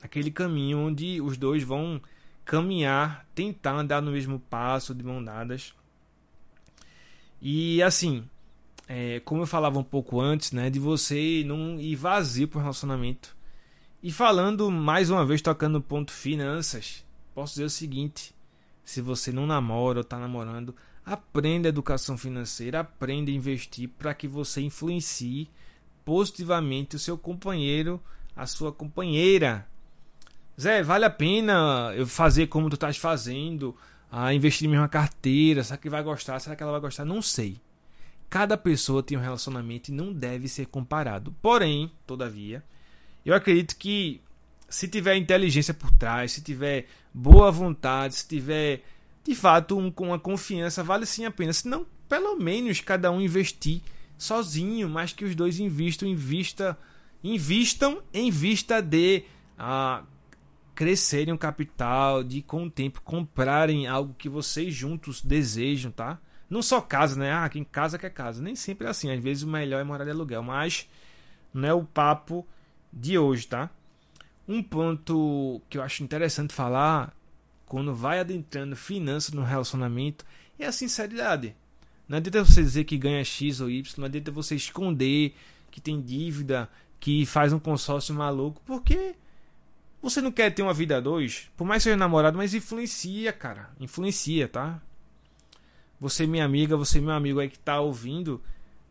Aquele 0.00 0.30
caminho 0.30 0.78
onde 0.78 1.20
os 1.20 1.36
dois 1.36 1.64
vão 1.64 2.00
caminhar, 2.44 3.26
tentar 3.34 3.72
andar 3.72 4.00
no 4.00 4.12
mesmo 4.12 4.38
passo, 4.38 4.94
de 4.94 5.02
mão 5.02 5.24
dadas. 5.24 5.74
E 7.42 7.82
assim, 7.82 8.28
é, 8.88 9.20
como 9.20 9.42
eu 9.42 9.46
falava 9.46 9.78
um 9.78 9.84
pouco 9.84 10.20
antes, 10.20 10.52
né, 10.52 10.70
de 10.70 10.78
você 10.78 11.42
não 11.46 11.78
ir 11.80 11.96
vazio 11.96 12.48
para 12.48 12.58
o 12.58 12.60
relacionamento. 12.62 13.36
E 14.02 14.12
falando 14.12 14.70
mais 14.70 15.10
uma 15.10 15.24
vez, 15.26 15.42
tocando 15.42 15.74
no 15.74 15.82
ponto 15.82 16.12
finanças, 16.12 17.04
posso 17.34 17.54
dizer 17.54 17.64
o 17.64 17.70
seguinte: 17.70 18.34
se 18.84 19.00
você 19.00 19.32
não 19.32 19.46
namora 19.46 19.98
ou 19.98 20.02
está 20.02 20.18
namorando, 20.18 20.74
aprenda 21.04 21.68
educação 21.68 22.16
financeira, 22.16 22.80
aprenda 22.80 23.30
a 23.30 23.34
investir 23.34 23.88
para 23.88 24.14
que 24.14 24.28
você 24.28 24.60
influencie 24.60 25.50
positivamente 26.04 26.94
o 26.94 26.98
seu 27.00 27.18
companheiro, 27.18 28.00
a 28.34 28.46
sua 28.46 28.72
companheira. 28.72 29.66
Zé, 30.58 30.82
vale 30.82 31.04
a 31.04 31.10
pena 31.10 31.92
eu 31.96 32.06
fazer 32.06 32.46
como 32.46 32.70
tu 32.70 32.74
estás 32.74 32.96
fazendo, 32.96 33.76
a 34.10 34.32
investir 34.32 34.70
em 34.70 34.76
uma 34.76 34.88
carteira? 34.88 35.64
Será 35.64 35.76
que 35.76 35.90
vai 35.90 36.02
gostar? 36.02 36.38
Será 36.38 36.54
que 36.54 36.62
ela 36.62 36.72
vai 36.72 36.80
gostar? 36.80 37.04
Não 37.04 37.20
sei. 37.20 37.60
Cada 38.28 38.56
pessoa 38.56 39.02
tem 39.02 39.16
um 39.16 39.20
relacionamento 39.20 39.90
e 39.90 39.94
não 39.94 40.12
deve 40.12 40.48
ser 40.48 40.66
comparado. 40.66 41.34
Porém, 41.40 41.90
todavia, 42.06 42.62
eu 43.24 43.34
acredito 43.34 43.76
que 43.76 44.20
se 44.68 44.88
tiver 44.88 45.16
inteligência 45.16 45.72
por 45.72 45.90
trás, 45.92 46.32
se 46.32 46.42
tiver 46.42 46.86
boa 47.14 47.50
vontade, 47.50 48.16
se 48.16 48.28
tiver 48.28 48.82
de 49.24 49.34
fato 49.34 49.76
um, 49.78 49.90
com 49.90 50.08
uma 50.08 50.18
confiança, 50.18 50.82
vale 50.82 51.06
sim 51.06 51.24
a 51.24 51.30
pena. 51.30 51.52
Se 51.52 51.68
não, 51.68 51.86
pelo 52.08 52.36
menos 52.36 52.80
cada 52.80 53.10
um 53.10 53.20
investir 53.20 53.80
sozinho, 54.18 54.88
mas 54.88 55.12
que 55.12 55.24
os 55.24 55.34
dois 55.34 55.58
investam 55.58 56.08
em 56.08 56.14
vista, 56.14 56.78
invistam 57.22 58.02
em 58.12 58.30
vista 58.30 58.80
de 58.80 59.24
ah, 59.58 60.02
crescerem 60.74 61.34
o 61.34 61.38
capital, 61.38 62.22
de 62.22 62.42
com 62.42 62.64
o 62.64 62.70
tempo 62.70 63.00
comprarem 63.02 63.86
algo 63.86 64.14
que 64.14 64.28
vocês 64.28 64.74
juntos 64.74 65.20
desejam, 65.20 65.90
tá? 65.90 66.20
Não 66.48 66.62
só 66.62 66.80
casa, 66.80 67.18
né? 67.18 67.32
Ah, 67.32 67.48
quem 67.48 67.64
casa 67.64 67.98
quer 67.98 68.10
casa. 68.10 68.42
Nem 68.42 68.54
sempre 68.54 68.86
é 68.86 68.90
assim. 68.90 69.10
Às 69.10 69.22
vezes 69.22 69.42
o 69.42 69.48
melhor 69.48 69.80
é 69.80 69.84
morar 69.84 70.04
de 70.04 70.10
aluguel. 70.10 70.42
Mas 70.42 70.88
não 71.52 71.68
é 71.68 71.74
o 71.74 71.84
papo 71.84 72.46
de 72.92 73.18
hoje, 73.18 73.46
tá? 73.46 73.70
Um 74.48 74.62
ponto 74.62 75.60
que 75.68 75.76
eu 75.76 75.82
acho 75.82 76.04
interessante 76.04 76.54
falar 76.54 77.12
quando 77.66 77.94
vai 77.94 78.20
adentrando 78.20 78.76
finanças 78.76 79.34
no 79.34 79.42
relacionamento 79.42 80.24
é 80.58 80.66
a 80.66 80.72
sinceridade. 80.72 81.54
Não 82.08 82.18
adianta 82.18 82.44
você 82.44 82.62
dizer 82.62 82.84
que 82.84 82.96
ganha 82.96 83.24
X 83.24 83.60
ou 83.60 83.68
Y, 83.68 83.94
não 83.98 84.06
adianta 84.06 84.30
você 84.30 84.54
esconder 84.54 85.34
que 85.70 85.80
tem 85.80 86.00
dívida, 86.00 86.70
que 87.00 87.26
faz 87.26 87.52
um 87.52 87.58
consórcio 87.58 88.14
maluco, 88.14 88.62
porque 88.64 89.16
você 90.00 90.20
não 90.22 90.30
quer 90.30 90.50
ter 90.50 90.62
uma 90.62 90.72
vida 90.72 90.96
a 90.96 91.00
dois, 91.00 91.50
por 91.56 91.66
mais 91.66 91.82
que 91.82 91.88
seja 91.88 91.96
namorado, 91.96 92.38
mas 92.38 92.54
influencia, 92.54 93.32
cara. 93.32 93.70
Influencia, 93.80 94.46
tá? 94.46 94.80
Você, 95.98 96.26
minha 96.26 96.44
amiga, 96.44 96.76
você, 96.76 97.00
meu 97.00 97.12
amigo 97.12 97.40
aí 97.40 97.48
que 97.48 97.56
está 97.56 97.80
ouvindo, 97.80 98.42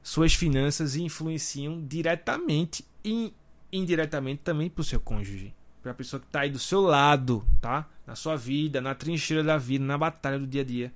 suas 0.01 0.33
finanças 0.33 0.95
influenciam 0.95 1.83
diretamente 1.85 2.85
e 3.03 3.33
indiretamente 3.71 4.41
também 4.43 4.69
para 4.69 4.81
o 4.81 4.85
seu 4.85 4.99
cônjuge. 4.99 5.53
Para 5.81 5.91
a 5.91 5.95
pessoa 5.95 6.19
que 6.19 6.25
está 6.25 6.41
aí 6.41 6.49
do 6.49 6.59
seu 6.59 6.81
lado, 6.81 7.45
tá? 7.61 7.87
Na 8.07 8.15
sua 8.15 8.35
vida, 8.35 8.81
na 8.81 8.95
trincheira 8.95 9.43
da 9.43 9.57
vida, 9.57 9.85
na 9.85 9.97
batalha 9.97 10.39
do 10.39 10.47
dia 10.47 10.61
a 10.61 10.65
dia. 10.65 10.93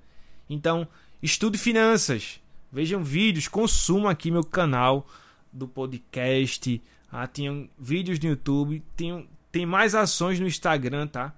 Então, 0.49 0.87
estude 1.21 1.57
finanças. 1.57 2.39
Vejam 2.71 3.03
vídeos, 3.03 3.47
consuma 3.47 4.11
aqui 4.11 4.31
meu 4.31 4.43
canal 4.43 5.07
do 5.51 5.67
podcast. 5.67 6.81
Ah, 7.11 7.27
tem 7.27 7.69
vídeos 7.77 8.19
no 8.19 8.29
YouTube, 8.29 8.83
tem, 8.95 9.27
tem 9.51 9.65
mais 9.65 9.95
ações 9.95 10.39
no 10.39 10.47
Instagram, 10.47 11.07
tá? 11.07 11.33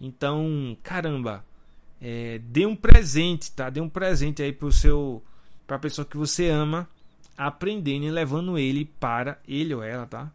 Então, 0.00 0.76
caramba, 0.82 1.44
é, 2.06 2.38
dê 2.38 2.66
um 2.66 2.76
presente, 2.76 3.50
tá? 3.50 3.70
Dê 3.70 3.80
um 3.80 3.88
presente 3.88 4.42
aí 4.42 4.52
pro 4.52 4.70
seu 4.70 5.24
para 5.66 5.76
a 5.76 5.78
pessoa 5.78 6.04
que 6.04 6.18
você 6.18 6.50
ama, 6.50 6.86
aprendendo 7.34 8.04
e 8.04 8.10
levando 8.10 8.58
ele 8.58 8.84
para 8.84 9.38
ele 9.48 9.72
ou 9.72 9.82
ela, 9.82 10.04
tá? 10.06 10.30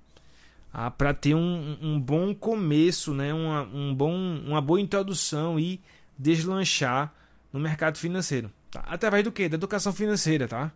Ah, 0.74 0.90
para 0.90 1.14
ter 1.14 1.36
um, 1.36 1.78
um 1.80 2.00
bom 2.00 2.34
começo, 2.34 3.14
né? 3.14 3.32
Uma, 3.32 3.62
um 3.62 3.94
bom, 3.94 4.12
uma 4.48 4.60
boa 4.60 4.82
introdução 4.82 5.60
e 5.60 5.80
deslanchar 6.18 7.14
no 7.54 7.60
mercado 7.60 8.00
financeiro. 8.00 8.52
Tá? 8.72 8.80
Através 8.88 9.24
do 9.24 9.32
que? 9.32 9.48
Da 9.48 9.54
educação 9.54 9.94
financeira, 9.94 10.48
tá? 10.48 10.72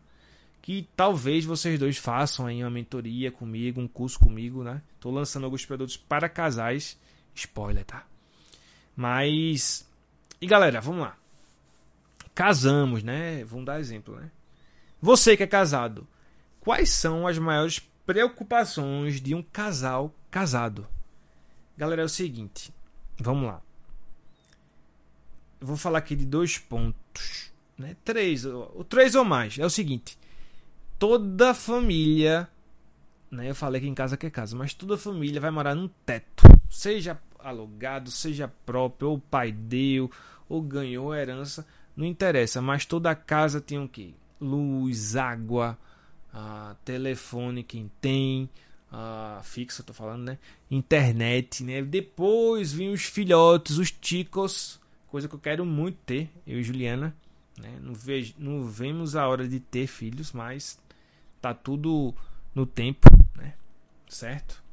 Que 0.61 0.87
talvez 0.95 1.43
vocês 1.43 1.79
dois 1.79 1.97
façam 1.97 2.45
aí 2.45 2.63
uma 2.63 2.69
mentoria 2.69 3.31
comigo, 3.31 3.81
um 3.81 3.87
curso 3.87 4.19
comigo, 4.19 4.63
né? 4.63 4.79
Tô 4.99 5.09
lançando 5.09 5.45
alguns 5.45 5.65
produtos 5.65 5.97
para 5.97 6.29
casais. 6.29 6.95
Spoiler, 7.33 7.83
tá? 7.83 8.05
Mas 8.95 9.87
e 10.43 10.45
galera, 10.45 10.81
vamos 10.81 10.99
lá. 10.99 11.15
Casamos, 12.35 13.01
né? 13.01 13.45
Vamos 13.45 13.65
dar 13.65 13.79
exemplo, 13.79 14.17
né? 14.17 14.29
Você 15.01 15.37
que 15.37 15.43
é 15.43 15.47
casado, 15.47 16.05
quais 16.59 16.89
são 16.89 17.25
as 17.25 17.37
maiores 17.37 17.79
preocupações 18.05 19.21
de 19.21 19.33
um 19.33 19.41
casal 19.41 20.13
casado? 20.29 20.85
Galera, 21.77 22.01
é 22.01 22.05
o 22.05 22.09
seguinte, 22.09 22.73
vamos 23.17 23.47
lá. 23.47 23.61
eu 25.61 25.67
vou 25.67 25.77
falar 25.77 25.99
aqui 25.99 26.13
de 26.13 26.25
dois 26.25 26.57
pontos, 26.57 27.53
né? 27.77 27.95
Três, 28.03 28.43
ou 28.43 28.83
três 28.83 29.15
ou 29.15 29.23
mais. 29.23 29.57
É 29.57 29.65
o 29.65 29.69
seguinte: 29.69 30.19
toda 30.99 31.53
família, 31.53 32.49
né? 33.31 33.49
Eu 33.49 33.55
falei 33.55 33.79
que 33.79 33.87
em 33.87 33.95
casa 33.95 34.17
que 34.17 34.25
é 34.25 34.29
casa, 34.29 34.57
mas 34.57 34.73
toda 34.73 34.97
família 34.97 35.39
vai 35.39 35.51
morar 35.51 35.73
num 35.73 35.87
teto, 36.05 36.43
seja 36.69 37.17
alugado, 37.43 38.09
seja 38.09 38.47
próprio, 38.65 39.09
ou 39.09 39.19
pai 39.19 39.51
deu, 39.51 40.09
ou 40.47 40.61
ganhou 40.61 41.13
herança, 41.15 41.65
não 41.95 42.05
interessa. 42.05 42.61
Mas 42.61 42.85
toda 42.85 43.15
casa 43.15 43.61
tem 43.61 43.79
o 43.79 43.87
quê? 43.87 44.13
Luz, 44.39 45.15
água, 45.15 45.77
ah, 46.33 46.75
telefone, 46.83 47.63
quem 47.63 47.91
tem, 48.01 48.49
ah, 48.91 49.41
fixo, 49.43 49.83
tô 49.83 49.93
falando, 49.93 50.23
né? 50.23 50.37
Internet, 50.69 51.63
né? 51.63 51.81
Depois 51.81 52.73
vêm 52.73 52.91
os 52.91 53.03
filhotes, 53.03 53.77
os 53.77 53.91
ticos, 53.91 54.79
coisa 55.07 55.27
que 55.27 55.35
eu 55.35 55.39
quero 55.39 55.65
muito 55.65 55.97
ter, 56.05 56.29
eu 56.45 56.59
e 56.59 56.63
Juliana. 56.63 57.15
Né? 57.57 57.77
Não, 57.81 57.93
vejo, 57.93 58.33
não 58.37 58.63
vemos 58.63 59.15
a 59.15 59.27
hora 59.27 59.47
de 59.47 59.59
ter 59.59 59.87
filhos, 59.87 60.31
mas 60.31 60.79
tá 61.39 61.53
tudo 61.53 62.13
no 62.53 62.65
tempo, 62.65 63.07
né? 63.35 63.53
Certo? 64.07 64.63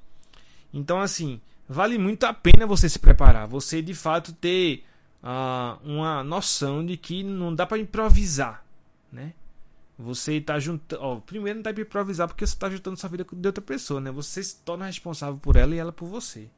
Então, 0.72 1.00
assim, 1.00 1.40
vale 1.68 1.98
muito 1.98 2.24
a 2.24 2.32
pena 2.32 2.66
você 2.66 2.88
se 2.88 2.98
preparar, 2.98 3.46
você 3.46 3.82
de 3.82 3.94
fato 3.94 4.32
ter 4.32 4.84
uh, 5.22 5.78
uma 5.84 6.24
noção 6.24 6.84
de 6.84 6.96
que 6.96 7.22
não 7.22 7.54
dá 7.54 7.66
para 7.66 7.78
improvisar, 7.78 8.64
né? 9.12 9.34
Você 9.98 10.34
está 10.34 10.58
juntando. 10.58 11.20
primeiro 11.26 11.58
não 11.58 11.62
dá 11.62 11.72
para 11.72 11.82
improvisar 11.82 12.26
porque 12.26 12.46
você 12.46 12.54
está 12.54 12.70
juntando 12.70 12.96
sua 12.96 13.10
vida 13.10 13.26
de 13.30 13.46
outra 13.46 13.62
pessoa, 13.62 14.00
né? 14.00 14.10
Você 14.10 14.42
se 14.42 14.56
torna 14.56 14.86
responsável 14.86 15.38
por 15.38 15.56
ela 15.56 15.74
e 15.74 15.78
ela 15.78 15.92
por 15.92 16.06
você. 16.06 16.48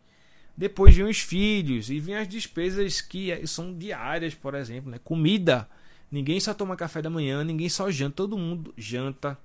Depois 0.57 0.95
vem 0.95 1.07
os 1.07 1.19
filhos 1.19 1.91
e 1.91 1.99
vem 1.99 2.15
as 2.15 2.29
despesas 2.29 3.01
que 3.01 3.47
são 3.47 3.77
diárias, 3.77 4.35
por 4.35 4.55
exemplo, 4.55 4.91
né? 4.91 5.01
Comida. 5.03 5.69
Ninguém 6.11 6.39
só 6.39 6.53
toma 6.53 6.77
café 6.77 7.01
da 7.01 7.09
manhã, 7.09 7.43
ninguém 7.43 7.69
só 7.71 7.91
janta, 7.91 8.17
todo 8.17 8.37
mundo 8.37 8.73
janta, 8.77 9.37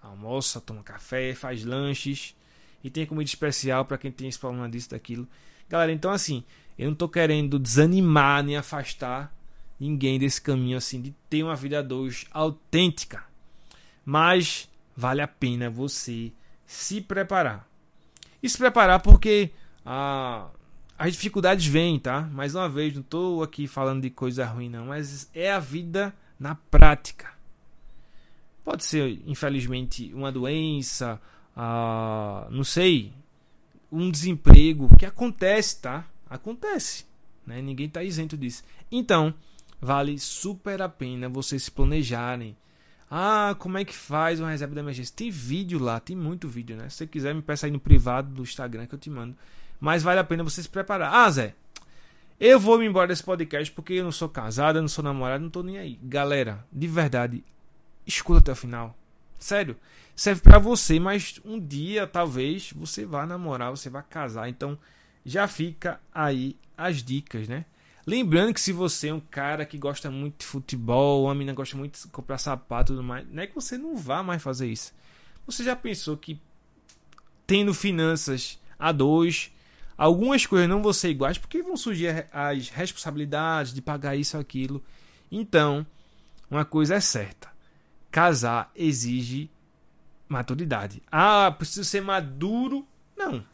almoça, 0.00 0.60
toma 0.60 0.82
café, 0.82 1.34
faz 1.34 1.64
lanches 1.64 2.34
e 2.82 2.90
tem 2.90 3.06
comida 3.06 3.28
especial 3.28 3.84
para 3.84 3.98
quem 3.98 4.10
tem 4.10 4.26
esse 4.26 4.38
problema 4.38 4.68
disso 4.68 4.90
daquilo. 4.90 5.28
Galera, 5.68 5.92
então 5.92 6.10
assim, 6.10 6.44
eu 6.78 6.86
não 6.86 6.92
estou 6.92 7.08
querendo 7.08 7.58
desanimar 7.58 8.42
nem 8.42 8.56
afastar 8.56 9.34
ninguém 9.78 10.18
desse 10.18 10.40
caminho 10.40 10.76
assim 10.76 11.00
de 11.00 11.14
ter 11.28 11.42
uma 11.42 11.56
vida 11.56 11.82
dois 11.82 12.26
autêntica. 12.30 13.24
Mas 14.04 14.68
vale 14.96 15.20
a 15.20 15.28
pena 15.28 15.68
você 15.68 16.32
se 16.66 17.00
preparar. 17.00 17.68
E 18.42 18.48
se 18.48 18.58
preparar 18.58 19.00
porque 19.00 19.50
ah, 19.84 20.48
as 20.98 21.12
dificuldades 21.12 21.66
vêm, 21.66 21.98
tá? 21.98 22.22
Mais 22.22 22.54
uma 22.54 22.68
vez, 22.68 22.94
não 22.94 23.00
estou 23.00 23.42
aqui 23.42 23.66
falando 23.66 24.02
de 24.02 24.10
coisa 24.10 24.46
ruim 24.46 24.68
não, 24.68 24.86
mas 24.86 25.28
é 25.34 25.52
a 25.52 25.58
vida 25.58 26.14
na 26.38 26.54
prática. 26.54 27.32
Pode 28.64 28.84
ser, 28.84 29.20
infelizmente, 29.26 30.12
uma 30.14 30.30
doença, 30.30 31.20
ah, 31.56 32.46
não 32.50 32.62
sei, 32.62 33.12
um 33.90 34.10
desemprego 34.10 34.88
que 34.96 35.04
acontece, 35.04 35.80
tá? 35.80 36.04
Acontece, 36.32 37.04
né? 37.46 37.60
Ninguém 37.60 37.86
está 37.86 38.02
isento 38.02 38.36
disso. 38.36 38.62
Então, 38.90 39.34
vale 39.80 40.18
super 40.18 40.80
a 40.80 40.88
pena 40.88 41.28
vocês 41.28 41.64
se 41.64 41.70
planejarem. 41.70 42.56
Ah, 43.10 43.54
como 43.58 43.76
é 43.76 43.84
que 43.84 43.94
faz 43.94 44.40
uma 44.40 44.50
reserva 44.50 44.74
de 44.74 44.80
emergência? 44.80 45.14
Tem 45.14 45.30
vídeo 45.30 45.78
lá, 45.78 46.00
tem 46.00 46.16
muito 46.16 46.48
vídeo, 46.48 46.76
né? 46.76 46.88
Se 46.88 46.96
você 46.96 47.06
quiser, 47.06 47.34
me 47.34 47.42
peça 47.42 47.66
aí 47.66 47.72
no 47.72 47.78
privado 47.78 48.32
do 48.32 48.42
Instagram 48.42 48.86
que 48.86 48.94
eu 48.94 48.98
te 48.98 49.10
mando. 49.10 49.36
Mas 49.78 50.02
vale 50.02 50.20
a 50.20 50.24
pena 50.24 50.42
você 50.42 50.62
se 50.62 50.68
preparar. 50.68 51.12
Ah, 51.12 51.30
Zé, 51.30 51.54
eu 52.40 52.58
vou 52.58 52.78
me 52.78 52.86
embora 52.86 53.08
desse 53.08 53.22
podcast 53.22 53.70
porque 53.72 53.92
eu 53.92 54.04
não 54.04 54.12
sou 54.12 54.28
casado, 54.28 54.78
eu 54.78 54.82
não 54.82 54.88
sou 54.88 55.04
namorado, 55.04 55.42
não 55.44 55.50
tô 55.50 55.62
nem 55.62 55.76
aí. 55.76 55.98
Galera, 56.02 56.64
de 56.72 56.86
verdade, 56.86 57.44
escuta 58.06 58.38
até 58.40 58.52
o 58.52 58.56
final. 58.56 58.96
Sério, 59.38 59.76
serve 60.16 60.40
para 60.40 60.58
você, 60.58 60.98
mas 60.98 61.40
um 61.44 61.60
dia 61.60 62.06
talvez 62.06 62.72
você 62.74 63.04
vá 63.04 63.26
namorar, 63.26 63.70
você 63.70 63.90
vá 63.90 64.02
casar. 64.02 64.48
Então, 64.48 64.78
já 65.24 65.46
fica 65.46 66.00
aí 66.12 66.56
as 66.76 67.02
dicas, 67.02 67.48
né? 67.48 67.64
Lembrando 68.06 68.52
que 68.52 68.60
se 68.60 68.72
você 68.72 69.08
é 69.08 69.14
um 69.14 69.20
cara 69.20 69.64
que 69.64 69.78
gosta 69.78 70.10
muito 70.10 70.40
de 70.40 70.46
futebol, 70.46 71.24
uma 71.24 71.34
menina 71.34 71.54
gosta 71.54 71.76
muito 71.76 72.00
de 72.00 72.08
comprar 72.08 72.38
sapato 72.38 72.92
e 72.92 72.96
tudo 72.96 73.04
mais, 73.04 73.26
não 73.30 73.42
é 73.42 73.46
que 73.46 73.54
você 73.54 73.78
não 73.78 73.96
vá 73.96 74.22
mais 74.22 74.42
fazer 74.42 74.66
isso. 74.66 74.92
Você 75.46 75.62
já 75.62 75.76
pensou 75.76 76.16
que 76.16 76.40
tendo 77.46 77.72
finanças 77.72 78.58
a 78.76 78.90
dois, 78.90 79.52
algumas 79.96 80.44
coisas 80.46 80.68
não 80.68 80.82
vão 80.82 80.92
ser 80.92 81.10
iguais 81.10 81.38
porque 81.38 81.62
vão 81.62 81.76
surgir 81.76 82.26
as 82.32 82.68
responsabilidades 82.70 83.72
de 83.72 83.80
pagar 83.80 84.16
isso 84.16 84.36
aquilo. 84.36 84.82
Então, 85.30 85.86
uma 86.50 86.64
coisa 86.64 86.96
é 86.96 87.00
certa: 87.00 87.48
casar 88.10 88.72
exige 88.74 89.48
maturidade. 90.28 91.00
Ah, 91.10 91.54
preciso 91.56 91.84
ser 91.84 92.00
maduro? 92.00 92.84
Não 93.16 93.51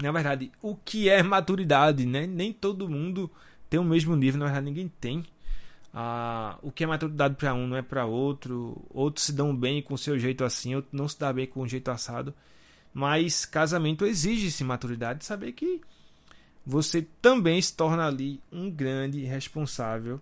na 0.00 0.12
verdade, 0.12 0.50
o 0.62 0.74
que 0.74 1.08
é 1.08 1.22
maturidade, 1.22 2.06
né? 2.06 2.26
Nem 2.26 2.52
todo 2.52 2.88
mundo 2.88 3.30
tem 3.68 3.78
o 3.78 3.84
mesmo 3.84 4.16
nível, 4.16 4.40
na 4.40 4.46
verdade, 4.46 4.66
ninguém 4.66 4.88
tem. 5.00 5.24
Ah, 5.92 6.58
o 6.62 6.70
que 6.70 6.84
é 6.84 6.86
maturidade 6.86 7.34
para 7.34 7.52
um 7.54 7.66
não 7.66 7.76
é 7.76 7.82
para 7.82 8.06
outro. 8.06 8.84
Outros 8.90 9.26
se 9.26 9.32
dão 9.32 9.54
bem 9.54 9.82
com 9.82 9.94
o 9.94 9.98
seu 9.98 10.18
jeito 10.18 10.44
assim, 10.44 10.74
outros 10.74 10.92
não 10.92 11.08
se 11.08 11.18
dá 11.18 11.32
bem 11.32 11.46
com 11.46 11.60
o 11.60 11.68
jeito 11.68 11.90
assado. 11.90 12.34
Mas 12.92 13.44
casamento 13.44 14.04
exige-se 14.04 14.64
maturidade, 14.64 15.24
saber 15.24 15.52
que 15.52 15.80
você 16.64 17.06
também 17.20 17.60
se 17.60 17.74
torna 17.74 18.06
ali 18.06 18.40
um 18.50 18.70
grande 18.70 19.24
responsável 19.24 20.20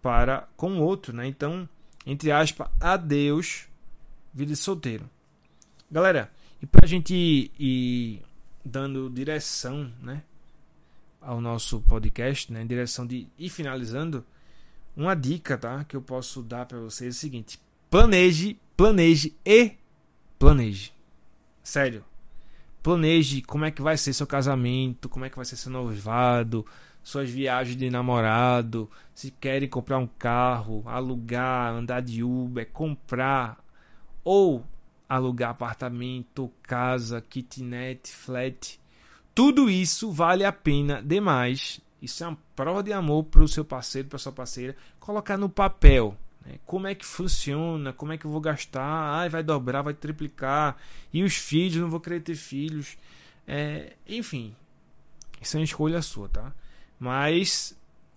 para 0.00 0.48
com 0.56 0.78
o 0.78 0.82
outro, 0.82 1.14
né? 1.14 1.26
Então, 1.26 1.68
entre 2.06 2.32
aspas, 2.32 2.68
adeus, 2.80 3.66
vida 4.32 4.52
de 4.52 4.56
solteiro. 4.56 5.08
Galera, 5.90 6.30
e 6.60 6.66
pra 6.66 6.86
gente 6.86 7.50
ir, 7.58 8.22
dando 8.64 9.10
direção, 9.10 9.92
né, 10.00 10.22
ao 11.20 11.40
nosso 11.40 11.80
podcast, 11.80 12.52
né, 12.52 12.64
direção 12.64 13.06
de 13.06 13.28
ir 13.38 13.48
finalizando, 13.48 14.24
uma 14.96 15.14
dica, 15.14 15.56
tá, 15.56 15.84
que 15.84 15.96
eu 15.96 16.02
posso 16.02 16.42
dar 16.42 16.66
para 16.66 16.78
vocês 16.78 17.14
é 17.14 17.16
o 17.16 17.20
seguinte: 17.20 17.60
planeje, 17.90 18.58
planeje 18.76 19.34
e 19.44 19.72
planeje. 20.38 20.92
Sério. 21.62 22.04
Planeje 22.82 23.42
como 23.42 23.64
é 23.64 23.70
que 23.70 23.80
vai 23.80 23.96
ser 23.96 24.12
seu 24.12 24.26
casamento, 24.26 25.08
como 25.08 25.24
é 25.24 25.30
que 25.30 25.36
vai 25.36 25.44
ser 25.44 25.56
seu 25.56 25.70
noivado, 25.70 26.66
suas 27.02 27.30
viagens 27.30 27.76
de 27.76 27.88
namorado, 27.88 28.90
se 29.14 29.30
querem 29.30 29.68
comprar 29.68 29.98
um 29.98 30.06
carro, 30.06 30.82
alugar, 30.86 31.72
andar 31.72 32.02
de 32.02 32.24
Uber, 32.24 32.68
comprar 32.72 33.64
ou 34.24 34.66
alugar 35.14 35.50
apartamento, 35.50 36.50
casa, 36.62 37.20
kitnet, 37.20 38.10
flat. 38.10 38.80
Tudo 39.34 39.68
isso 39.68 40.10
vale 40.10 40.44
a 40.44 40.52
pena 40.52 41.02
demais. 41.02 41.80
Isso 42.00 42.24
é 42.24 42.28
uma 42.28 42.38
prova 42.56 42.82
de 42.82 42.92
amor 42.92 43.24
para 43.24 43.42
o 43.42 43.48
seu 43.48 43.64
parceiro, 43.64 44.08
para 44.08 44.18
sua 44.18 44.32
parceira. 44.32 44.74
Colocar 44.98 45.36
no 45.36 45.48
papel. 45.48 46.16
Né? 46.44 46.58
Como 46.64 46.86
é 46.86 46.94
que 46.94 47.04
funciona? 47.04 47.92
Como 47.92 48.12
é 48.12 48.18
que 48.18 48.24
eu 48.24 48.30
vou 48.30 48.40
gastar? 48.40 48.82
Ai, 48.82 49.28
vai 49.28 49.42
dobrar, 49.42 49.82
vai 49.82 49.94
triplicar. 49.94 50.76
E 51.12 51.22
os 51.22 51.34
filhos, 51.34 51.76
não 51.76 51.90
vou 51.90 52.00
querer 52.00 52.20
ter 52.20 52.34
filhos. 52.34 52.96
É, 53.46 53.92
enfim, 54.08 54.56
isso 55.40 55.56
é 55.56 55.60
uma 55.60 55.64
escolha 55.64 56.00
sua, 56.00 56.28
tá? 56.28 56.52
Mas 56.98 57.76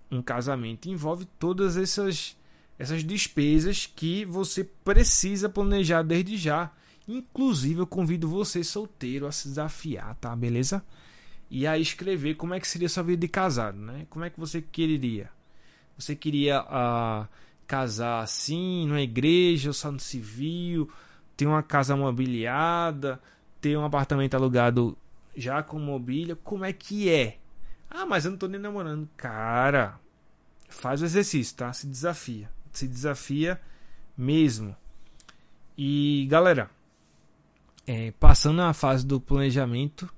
um 0.09 0.21
casamento 0.21 0.87
envolve 0.87 1.25
todas 1.39 1.75
essas 1.75 2.37
essas 2.77 3.03
despesas 3.03 3.85
que 3.85 4.25
você 4.25 4.63
precisa 4.63 5.47
planejar 5.47 6.03
desde 6.03 6.37
já. 6.37 6.71
Inclusive, 7.07 7.79
eu 7.79 7.87
convido 7.87 8.27
você 8.27 8.63
solteiro 8.63 9.27
a 9.27 9.31
se 9.31 9.47
desafiar, 9.47 10.15
tá? 10.15 10.35
Beleza? 10.35 10.83
E 11.49 11.67
a 11.67 11.77
escrever 11.77 12.35
como 12.35 12.53
é 12.53 12.59
que 12.59 12.67
seria 12.67 12.89
sua 12.89 13.03
vida 13.03 13.21
de 13.21 13.27
casado, 13.27 13.77
né? 13.77 14.07
Como 14.09 14.25
é 14.25 14.29
que 14.29 14.39
você 14.39 14.61
queria? 14.61 15.29
Você 15.97 16.15
queria 16.15 16.63
uh, 16.63 17.27
casar 17.67 18.21
assim, 18.21 18.87
numa 18.87 19.01
igreja, 19.01 19.69
ou 19.69 19.73
só 19.73 19.91
no 19.91 19.99
civil, 19.99 20.89
ter 21.37 21.45
uma 21.45 21.61
casa 21.61 21.95
mobiliada, 21.95 23.21
ter 23.61 23.77
um 23.77 23.85
apartamento 23.85 24.33
alugado 24.35 24.97
já 25.35 25.61
com 25.61 25.79
mobília? 25.79 26.35
Como 26.35 26.65
é 26.65 26.73
que 26.73 27.09
é? 27.09 27.37
Ah, 27.89 28.05
mas 28.05 28.25
eu 28.25 28.31
não 28.31 28.37
tô 28.37 28.47
nem 28.47 28.59
namorando. 28.59 29.07
Cara, 29.15 29.99
faz 30.67 31.01
o 31.01 31.05
exercício, 31.05 31.55
tá? 31.55 31.71
Se 31.71 31.87
desafia. 31.87 32.49
Se 32.71 32.87
desafia 32.87 33.61
mesmo. 34.17 34.75
E 35.77 36.27
galera, 36.29 36.69
é, 37.87 38.11
passando 38.11 38.61
a 38.61 38.73
fase 38.73 39.05
do 39.05 39.19
planejamento, 39.19 40.09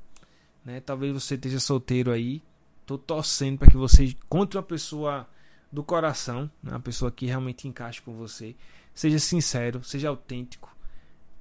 né? 0.63 0.79
Talvez 0.79 1.13
você 1.13 1.35
esteja 1.35 1.59
solteiro 1.59 2.11
aí. 2.11 2.43
Tô 2.85 2.97
torcendo 2.97 3.57
para 3.57 3.69
que 3.69 3.77
você 3.77 4.05
encontre 4.05 4.57
uma 4.57 4.63
pessoa 4.63 5.27
do 5.71 5.83
coração, 5.83 6.49
né? 6.63 6.71
uma 6.71 6.79
pessoa 6.79 7.11
que 7.11 7.25
realmente 7.25 7.67
encaixe 7.67 8.01
com 8.01 8.13
você. 8.13 8.55
Seja 8.93 9.19
sincero, 9.19 9.83
seja 9.83 10.09
autêntico. 10.09 10.75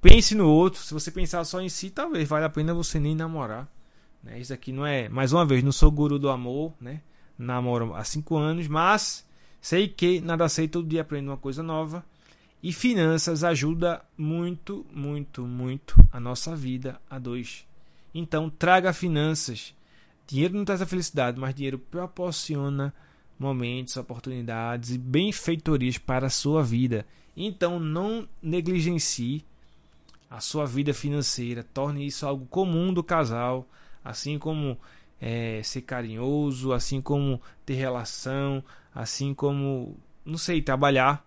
Pense 0.01 0.35
no 0.35 0.47
outro. 0.47 0.81
Se 0.81 0.93
você 0.93 1.09
pensar 1.09 1.43
só 1.45 1.61
em 1.61 1.69
si, 1.69 1.89
talvez 1.89 2.27
valha 2.27 2.45
a 2.45 2.49
pena 2.49 2.73
você 2.73 2.99
nem 2.99 3.15
namorar. 3.15 3.67
Né? 4.21 4.39
Isso 4.39 4.53
aqui 4.53 4.71
não 4.71 4.85
é, 4.85 5.09
mais 5.09 5.31
uma 5.33 5.45
vez, 5.45 5.63
não 5.63 5.71
sou 5.71 5.89
guru 5.89 6.19
do 6.19 6.29
amor, 6.29 6.73
né? 6.79 7.01
namoro 7.37 7.93
há 7.95 8.03
5 8.03 8.35
anos, 8.35 8.67
mas 8.67 9.25
sei 9.61 9.87
que 9.87 10.19
nada 10.21 10.49
sei, 10.49 10.67
todo 10.67 10.87
dia 10.87 11.01
aprendo 11.01 11.29
uma 11.29 11.37
coisa 11.37 11.61
nova. 11.61 12.03
E 12.61 12.73
finanças 12.73 13.43
ajuda 13.43 14.03
muito, 14.17 14.85
muito, 14.91 15.45
muito 15.45 15.95
a 16.11 16.19
nossa 16.19 16.55
vida 16.55 16.99
a 17.09 17.19
dois. 17.19 17.65
Então, 18.13 18.49
traga 18.49 18.91
finanças. 18.91 19.75
Dinheiro 20.25 20.55
não 20.55 20.65
traz 20.65 20.81
a 20.81 20.85
felicidade, 20.85 21.39
mas 21.39 21.53
dinheiro 21.53 21.77
proporciona 21.77 22.93
momentos, 23.39 23.95
oportunidades 23.95 24.91
e 24.91 24.97
benfeitorias 24.97 25.97
para 25.97 26.27
a 26.27 26.31
sua 26.31 26.63
vida. 26.63 27.05
Então, 27.35 27.79
não 27.79 28.27
negligencie 28.41 29.45
a 30.29 30.39
sua 30.39 30.65
vida 30.65 30.93
financeira. 30.93 31.63
Torne 31.63 32.05
isso 32.05 32.25
algo 32.25 32.45
comum 32.47 32.91
do 32.91 33.03
casal, 33.03 33.67
assim 34.03 34.39
como 34.39 34.77
é, 35.21 35.61
ser 35.63 35.81
carinhoso, 35.81 36.73
assim 36.73 37.01
como 37.01 37.41
ter 37.65 37.75
relação, 37.75 38.63
assim 38.93 39.33
como, 39.33 39.95
não 40.25 40.37
sei, 40.37 40.61
trabalhar. 40.61 41.25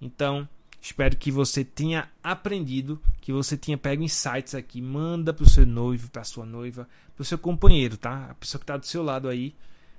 Então, 0.00 0.48
espero 0.80 1.16
que 1.16 1.30
você 1.30 1.64
tenha 1.64 2.08
aprendido, 2.22 3.00
que 3.20 3.32
você 3.32 3.56
tenha 3.56 3.76
pego 3.76 4.02
insights 4.02 4.54
aqui. 4.54 4.80
Manda 4.80 5.32
para 5.32 5.44
o 5.44 5.48
seu 5.48 5.66
noivo, 5.66 6.10
para 6.10 6.24
sua 6.24 6.46
noiva, 6.46 6.88
para 7.14 7.22
o 7.22 7.24
seu 7.24 7.38
companheiro, 7.38 7.96
tá? 7.96 8.28
A 8.30 8.34
pessoa 8.34 8.58
que 8.58 8.64
está 8.64 8.76
do 8.76 8.86
seu 8.86 9.02
lado 9.02 9.28
aí 9.28 9.54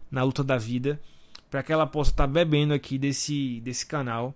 na 0.10 0.24
luta 0.24 0.44
da 0.44 0.58
vida, 0.58 1.00
para 1.50 1.64
que 1.64 1.72
ela 1.72 1.88
possa 1.88 2.12
estar 2.12 2.28
tá 2.28 2.34
bebendo 2.34 2.74
aqui 2.74 2.98
desse, 2.98 3.62
desse 3.62 3.86
canal. 3.86 4.36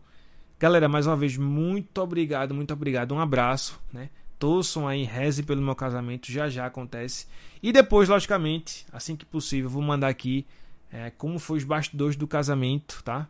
Galera, 0.60 0.88
mais 0.88 1.08
uma 1.08 1.15
vez, 1.17 1.36
muito 1.38 1.97
obrigado, 2.01 2.53
muito 2.53 2.73
obrigado. 2.73 3.13
Um 3.13 3.19
abraço, 3.19 3.79
né? 3.91 4.10
Torçam 4.38 4.88
aí, 4.88 5.03
reze 5.03 5.43
pelo 5.43 5.62
meu 5.62 5.75
casamento, 5.75 6.31
já 6.31 6.49
já 6.49 6.65
acontece. 6.65 7.25
E 7.63 7.71
depois, 7.71 8.08
logicamente, 8.08 8.86
assim 8.91 9.15
que 9.15 9.25
possível, 9.25 9.69
vou 9.69 9.81
mandar 9.81 10.08
aqui 10.08 10.45
é, 10.91 11.10
como 11.10 11.39
foi 11.39 11.58
os 11.58 11.63
bastidores 11.63 12.15
do 12.15 12.27
casamento, 12.27 13.01
tá? 13.03 13.27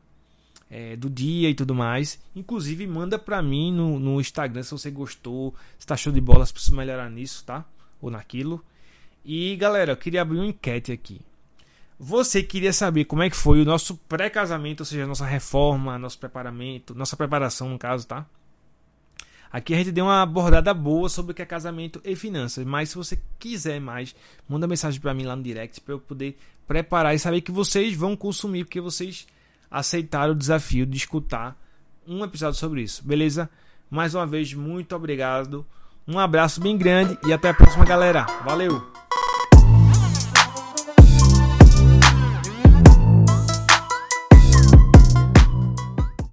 É, 0.69 0.95
do 0.95 1.09
dia 1.09 1.49
e 1.49 1.53
tudo 1.53 1.75
mais. 1.75 2.19
Inclusive, 2.35 2.87
manda 2.87 3.19
pra 3.19 3.41
mim 3.41 3.71
no, 3.71 3.99
no 3.99 4.19
Instagram 4.19 4.63
se 4.63 4.71
você 4.71 4.89
gostou, 4.89 5.53
se 5.77 5.85
tá 5.85 5.95
show 5.95 6.11
de 6.11 6.19
bola, 6.19 6.45
se 6.45 6.51
precisa 6.51 6.75
melhorar 6.75 7.09
nisso, 7.09 7.43
tá? 7.45 7.63
Ou 8.01 8.09
naquilo. 8.09 8.63
E 9.23 9.55
galera, 9.55 9.91
eu 9.91 9.97
queria 9.97 10.21
abrir 10.21 10.37
uma 10.37 10.47
enquete 10.47 10.91
aqui. 10.91 11.21
Você 11.97 12.43
queria 12.43 12.73
saber 12.73 13.05
como 13.05 13.23
é 13.23 13.29
que 13.29 13.35
foi 13.35 13.61
o 13.61 13.65
nosso 13.65 13.95
pré-casamento, 13.95 14.81
ou 14.81 14.85
seja, 14.85 15.07
nossa 15.07 15.25
reforma, 15.25 15.97
nosso 15.97 16.19
preparamento, 16.19 16.93
nossa 16.93 17.15
preparação 17.15 17.69
no 17.69 17.79
caso, 17.79 18.05
tá? 18.05 18.25
Aqui 19.51 19.73
a 19.73 19.77
gente 19.77 19.93
deu 19.93 20.03
uma 20.03 20.21
abordada 20.21 20.73
boa 20.73 21.07
sobre 21.07 21.31
o 21.31 21.35
que 21.35 21.41
é 21.41 21.45
casamento 21.45 22.01
e 22.03 22.13
finanças, 22.13 22.65
mas 22.65 22.89
se 22.89 22.95
você 22.97 23.17
quiser 23.39 23.79
mais, 23.79 24.13
manda 24.49 24.67
mensagem 24.67 24.99
para 24.99 25.13
mim 25.13 25.23
lá 25.23 25.33
no 25.33 25.41
direct 25.41 25.79
para 25.79 25.93
eu 25.93 25.99
poder 25.99 26.37
preparar 26.67 27.15
e 27.15 27.19
saber 27.19 27.39
que 27.39 27.53
vocês 27.53 27.95
vão 27.95 28.17
consumir, 28.17 28.65
porque 28.65 28.81
vocês 28.81 29.25
aceitaram 29.75 30.31
o 30.31 30.37
desafio 30.37 30.85
de 30.85 30.95
escutar 30.95 31.57
um 32.07 32.23
episódio 32.23 32.57
sobre 32.57 32.81
isso, 32.81 33.05
beleza? 33.05 33.49
Mais 33.89 34.15
uma 34.15 34.25
vez, 34.25 34.53
muito 34.53 34.95
obrigado, 34.95 35.65
um 36.07 36.17
abraço 36.17 36.61
bem 36.61 36.77
grande 36.77 37.17
e 37.27 37.33
até 37.33 37.49
a 37.49 37.53
próxima, 37.53 37.83
galera. 37.83 38.25
Valeu! 38.45 38.81